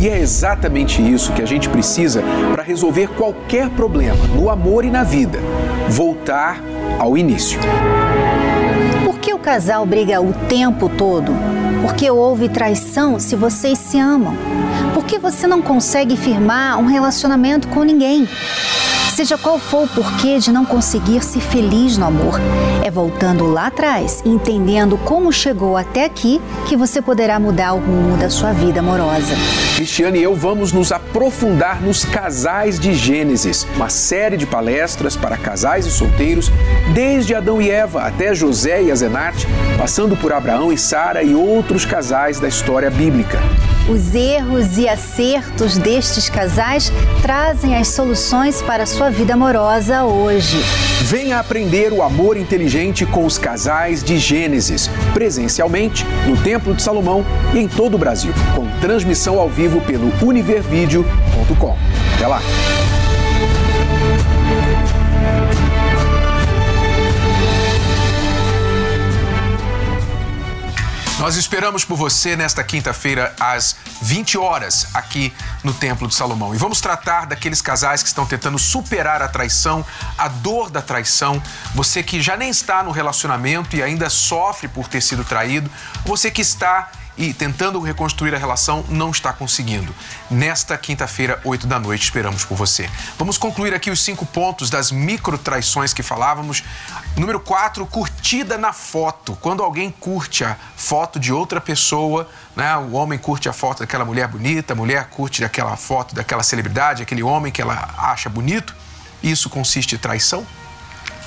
E 0.00 0.08
é 0.08 0.18
exatamente 0.18 1.02
isso 1.02 1.30
que 1.34 1.42
a 1.42 1.46
gente 1.46 1.68
precisa 1.68 2.22
para 2.50 2.62
resolver 2.62 3.08
qualquer 3.08 3.68
problema 3.68 4.26
no 4.28 4.48
amor 4.48 4.86
e 4.86 4.90
na 4.90 5.04
vida. 5.04 5.38
Voltar 5.90 6.64
ao 6.98 7.18
início. 7.18 7.60
Por 9.04 9.18
que 9.18 9.34
o 9.34 9.38
casal 9.38 9.84
briga 9.84 10.22
o 10.22 10.32
tempo 10.48 10.88
todo? 10.88 11.51
Porque 11.82 12.08
houve 12.10 12.48
traição 12.48 13.18
se 13.18 13.34
vocês 13.34 13.78
se 13.78 13.98
amam. 13.98 14.34
Por 14.94 15.04
que 15.04 15.18
você 15.18 15.46
não 15.46 15.60
consegue 15.60 16.16
firmar 16.16 16.78
um 16.78 16.86
relacionamento 16.86 17.66
com 17.68 17.82
ninguém? 17.82 18.28
Seja 19.14 19.36
qual 19.36 19.58
for 19.58 19.84
o 19.84 19.88
porquê 19.88 20.38
de 20.38 20.50
não 20.50 20.64
conseguir 20.64 21.22
ser 21.22 21.40
feliz 21.40 21.98
no 21.98 22.06
amor, 22.06 22.40
é 22.82 22.90
voltando 22.90 23.44
lá 23.44 23.66
atrás 23.66 24.22
e 24.24 24.30
entendendo 24.30 24.96
como 24.96 25.30
chegou 25.30 25.76
até 25.76 26.06
aqui 26.06 26.40
que 26.66 26.78
você 26.78 27.02
poderá 27.02 27.38
mudar 27.38 27.74
o 27.74 27.78
rumo 27.78 28.16
da 28.16 28.30
sua 28.30 28.54
vida 28.54 28.80
amorosa. 28.80 29.34
Cristiane 29.76 30.18
e 30.18 30.22
eu 30.22 30.34
vamos 30.34 30.72
nos 30.72 30.90
aprofundar 30.90 31.82
nos 31.82 32.06
casais 32.06 32.80
de 32.80 32.94
Gênesis, 32.94 33.66
uma 33.76 33.90
série 33.90 34.38
de 34.38 34.46
palestras 34.46 35.14
para 35.14 35.36
casais 35.36 35.84
e 35.84 35.90
solteiros, 35.90 36.50
desde 36.94 37.34
Adão 37.34 37.60
e 37.60 37.70
Eva 37.70 38.04
até 38.04 38.34
José 38.34 38.82
e 38.82 38.90
Azenate, 38.90 39.46
passando 39.76 40.16
por 40.16 40.32
Abraão 40.32 40.72
e 40.72 40.78
Sara 40.78 41.22
e 41.22 41.34
outros 41.34 41.84
casais 41.84 42.40
da 42.40 42.48
história 42.48 42.90
bíblica. 42.90 43.38
Os 43.88 44.14
erros 44.14 44.78
e 44.78 44.88
acertos 44.88 45.76
destes 45.76 46.28
casais 46.28 46.92
trazem 47.20 47.76
as 47.76 47.88
soluções 47.88 48.62
para 48.62 48.84
a 48.84 48.86
sua 48.86 49.10
vida 49.10 49.34
amorosa 49.34 50.04
hoje. 50.04 50.56
Venha 51.02 51.40
aprender 51.40 51.92
o 51.92 52.00
amor 52.00 52.36
inteligente 52.36 53.04
com 53.04 53.26
os 53.26 53.38
casais 53.38 54.02
de 54.04 54.18
Gênesis, 54.18 54.88
presencialmente 55.12 56.06
no 56.26 56.36
Templo 56.36 56.74
de 56.74 56.82
Salomão 56.82 57.24
e 57.52 57.58
em 57.58 57.66
todo 57.66 57.94
o 57.94 57.98
Brasil, 57.98 58.32
com 58.54 58.66
transmissão 58.80 59.40
ao 59.40 59.48
vivo 59.48 59.80
pelo 59.80 60.12
univervideo.com. 60.22 61.76
Até 62.14 62.26
lá! 62.26 62.40
Nós 71.22 71.36
esperamos 71.36 71.84
por 71.84 71.94
você 71.94 72.34
nesta 72.34 72.64
quinta-feira 72.64 73.32
às 73.38 73.76
20 74.00 74.36
horas 74.38 74.88
aqui 74.92 75.32
no 75.62 75.72
Templo 75.72 76.08
de 76.08 76.16
Salomão. 76.16 76.52
E 76.52 76.58
vamos 76.58 76.80
tratar 76.80 77.26
daqueles 77.26 77.62
casais 77.62 78.02
que 78.02 78.08
estão 78.08 78.26
tentando 78.26 78.58
superar 78.58 79.22
a 79.22 79.28
traição, 79.28 79.86
a 80.18 80.26
dor 80.26 80.68
da 80.68 80.82
traição. 80.82 81.40
Você 81.76 82.02
que 82.02 82.20
já 82.20 82.36
nem 82.36 82.50
está 82.50 82.82
no 82.82 82.90
relacionamento 82.90 83.76
e 83.76 83.82
ainda 83.84 84.10
sofre 84.10 84.66
por 84.66 84.88
ter 84.88 85.00
sido 85.00 85.22
traído, 85.22 85.70
você 86.04 86.28
que 86.28 86.40
está 86.40 86.90
e 87.16 87.32
tentando 87.32 87.80
reconstruir 87.80 88.34
a 88.34 88.38
relação 88.38 88.84
não 88.88 89.10
está 89.10 89.32
conseguindo. 89.32 89.94
Nesta 90.30 90.76
quinta-feira, 90.78 91.40
8 91.44 91.66
da 91.66 91.78
noite, 91.78 92.04
esperamos 92.04 92.44
por 92.44 92.56
você. 92.56 92.88
Vamos 93.18 93.36
concluir 93.36 93.74
aqui 93.74 93.90
os 93.90 94.02
cinco 94.02 94.24
pontos 94.24 94.70
das 94.70 94.90
micro 94.90 95.36
traições 95.36 95.92
que 95.92 96.02
falávamos. 96.02 96.62
Número 97.16 97.38
4, 97.40 97.84
curtida 97.86 98.56
na 98.56 98.72
foto. 98.72 99.36
Quando 99.40 99.62
alguém 99.62 99.90
curte 99.90 100.44
a 100.44 100.56
foto 100.76 101.20
de 101.20 101.32
outra 101.32 101.60
pessoa, 101.60 102.28
né? 102.56 102.76
O 102.76 102.92
homem 102.92 103.18
curte 103.18 103.48
a 103.48 103.52
foto 103.52 103.80
daquela 103.80 104.04
mulher 104.04 104.28
bonita, 104.28 104.72
a 104.72 104.76
mulher 104.76 105.08
curte 105.08 105.44
aquela 105.44 105.76
foto 105.76 106.14
daquela 106.14 106.42
celebridade, 106.42 107.02
aquele 107.02 107.22
homem 107.22 107.52
que 107.52 107.60
ela 107.60 107.90
acha 107.98 108.28
bonito. 108.28 108.74
Isso 109.22 109.48
consiste 109.48 109.94
em 109.94 109.98
traição? 109.98 110.46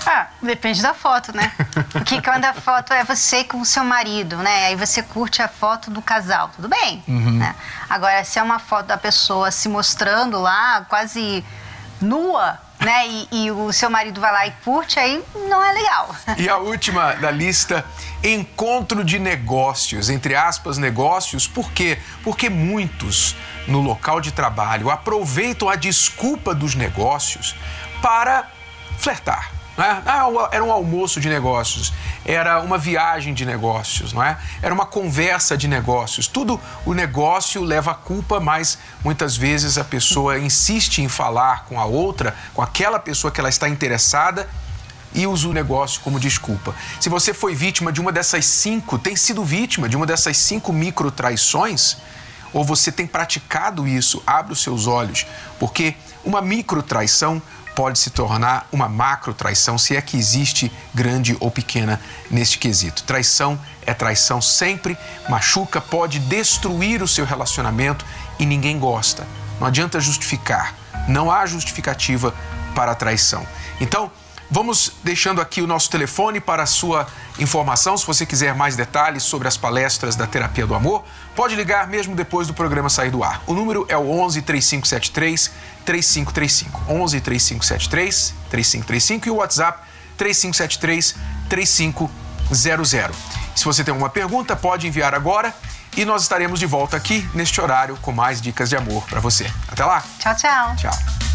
Ah, 0.05 0.27
depende 0.41 0.81
da 0.81 0.93
foto, 0.93 1.35
né? 1.35 1.51
Porque 1.91 2.21
quando 2.21 2.45
a 2.45 2.53
foto 2.53 2.93
é 2.93 3.03
você 3.03 3.43
com 3.43 3.59
o 3.59 3.65
seu 3.65 3.83
marido, 3.83 4.37
né? 4.37 4.67
Aí 4.67 4.75
você 4.75 5.01
curte 5.01 5.41
a 5.41 5.47
foto 5.47 5.89
do 5.89 6.01
casal, 6.01 6.49
tudo 6.55 6.67
bem. 6.67 7.03
Uhum. 7.07 7.39
Né? 7.39 7.55
Agora, 7.89 8.23
se 8.23 8.37
é 8.37 8.43
uma 8.43 8.59
foto 8.59 8.87
da 8.87 8.97
pessoa 8.97 9.49
se 9.51 9.67
mostrando 9.67 10.39
lá, 10.39 10.85
quase 10.87 11.43
nua, 11.99 12.59
né? 12.79 13.07
E, 13.07 13.27
e 13.31 13.51
o 13.51 13.71
seu 13.73 13.89
marido 13.89 14.21
vai 14.21 14.31
lá 14.31 14.47
e 14.47 14.51
curte, 14.63 14.99
aí 14.99 15.23
não 15.47 15.63
é 15.63 15.71
legal. 15.71 16.15
E 16.37 16.47
a 16.47 16.57
última 16.57 17.13
da 17.13 17.31
lista, 17.31 17.83
encontro 18.23 19.03
de 19.03 19.17
negócios, 19.17 20.09
entre 20.09 20.35
aspas, 20.35 20.77
negócios, 20.77 21.47
por 21.47 21.71
quê? 21.71 21.97
Porque 22.23 22.49
muitos 22.49 23.35
no 23.67 23.81
local 23.81 24.21
de 24.21 24.31
trabalho 24.31 24.91
aproveitam 24.91 25.69
a 25.69 25.75
desculpa 25.75 26.53
dos 26.53 26.75
negócios 26.75 27.55
para 28.01 28.47
flertar. 28.99 29.54
Né? 29.77 30.01
Ah, 30.05 30.25
era 30.51 30.63
um 30.63 30.71
almoço 30.71 31.19
de 31.19 31.27
negócios, 31.27 31.91
era 32.25 32.61
uma 32.61 32.77
viagem 32.77 33.33
de 33.33 33.45
negócios, 33.45 34.13
não 34.13 34.23
é? 34.23 34.37
Era 34.61 34.73
uma 34.73 34.85
conversa 34.85 35.57
de 35.57 35.67
negócios. 35.67 36.27
Tudo 36.27 36.59
o 36.85 36.93
negócio 36.93 37.61
leva 37.61 37.91
a 37.91 37.95
culpa, 37.95 38.39
mas 38.39 38.77
muitas 39.03 39.35
vezes 39.35 39.77
a 39.77 39.83
pessoa 39.83 40.39
insiste 40.39 40.99
em 40.99 41.09
falar 41.09 41.65
com 41.65 41.79
a 41.79 41.85
outra, 41.85 42.33
com 42.53 42.61
aquela 42.61 42.99
pessoa 42.99 43.31
que 43.31 43.39
ela 43.39 43.49
está 43.49 43.67
interessada 43.67 44.47
e 45.13 45.27
usa 45.27 45.47
o 45.47 45.53
negócio 45.53 46.01
como 46.01 46.19
desculpa. 46.19 46.73
Se 46.99 47.09
você 47.09 47.33
foi 47.33 47.53
vítima 47.53 47.91
de 47.91 47.99
uma 47.99 48.11
dessas 48.11 48.45
cinco, 48.45 48.97
tem 48.97 49.15
sido 49.15 49.43
vítima 49.43 49.89
de 49.89 49.97
uma 49.97 50.05
dessas 50.05 50.37
cinco 50.37 50.71
micro 50.71 51.11
traições, 51.11 51.97
ou 52.53 52.63
você 52.63 52.91
tem 52.91 53.05
praticado 53.05 53.85
isso, 53.85 54.23
abre 54.25 54.53
os 54.53 54.61
seus 54.61 54.87
olhos, 54.87 55.25
porque 55.59 55.95
uma 56.23 56.41
micro 56.41 56.81
traição 56.81 57.41
pode 57.75 57.99
se 57.99 58.09
tornar 58.09 58.67
uma 58.71 58.87
macro 58.87 59.33
traição, 59.33 59.77
se 59.77 59.95
é 59.95 60.01
que 60.01 60.17
existe 60.17 60.71
grande 60.93 61.35
ou 61.39 61.51
pequena 61.51 61.99
neste 62.31 62.57
quesito. 62.57 63.03
Traição 63.03 63.59
é 63.85 63.93
traição 63.93 64.41
sempre, 64.41 64.97
machuca, 65.29 65.81
pode 65.81 66.19
destruir 66.19 67.03
o 67.03 67.07
seu 67.07 67.25
relacionamento 67.25 68.05
e 68.39 68.45
ninguém 68.45 68.79
gosta. 68.79 69.27
Não 69.59 69.67
adianta 69.67 69.99
justificar, 69.99 70.73
não 71.07 71.29
há 71.29 71.45
justificativa 71.45 72.33
para 72.73 72.93
a 72.93 72.95
traição. 72.95 73.45
Então, 73.79 74.11
Vamos 74.49 74.91
deixando 75.03 75.41
aqui 75.41 75.61
o 75.61 75.67
nosso 75.67 75.89
telefone 75.89 76.39
para 76.39 76.63
a 76.63 76.65
sua 76.65 77.07
informação. 77.39 77.97
Se 77.97 78.05
você 78.05 78.25
quiser 78.25 78.53
mais 78.53 78.75
detalhes 78.75 79.23
sobre 79.23 79.47
as 79.47 79.57
palestras 79.57 80.15
da 80.15 80.27
Terapia 80.27 80.67
do 80.67 80.75
Amor, 80.75 81.03
pode 81.35 81.55
ligar 81.55 81.87
mesmo 81.87 82.15
depois 82.15 82.47
do 82.47 82.53
programa 82.53 82.89
sair 82.89 83.09
do 83.09 83.23
ar. 83.23 83.41
O 83.47 83.53
número 83.53 83.85
é 83.89 83.97
o 83.97 84.09
11 84.09 84.41
3573 84.41 85.51
3535. 85.83 86.81
11 86.87 87.21
3573 87.21 88.33
3535 88.49 89.27
e 89.27 89.31
o 89.31 89.35
WhatsApp 89.35 89.79
3573 90.17 91.15
3500. 91.49 93.15
Se 93.55 93.65
você 93.65 93.83
tem 93.83 93.91
alguma 93.91 94.09
pergunta, 94.09 94.55
pode 94.55 94.87
enviar 94.87 95.15
agora 95.15 95.53
e 95.97 96.03
nós 96.03 96.23
estaremos 96.23 96.59
de 96.59 96.65
volta 96.65 96.97
aqui 96.97 97.27
neste 97.33 97.59
horário 97.61 97.97
com 98.01 98.11
mais 98.11 98.41
dicas 98.41 98.69
de 98.69 98.75
amor 98.75 99.03
para 99.05 99.19
você. 99.19 99.49
Até 99.67 99.85
lá. 99.85 100.03
Tchau, 100.19 100.35
tchau. 100.35 100.75
Tchau. 100.75 101.34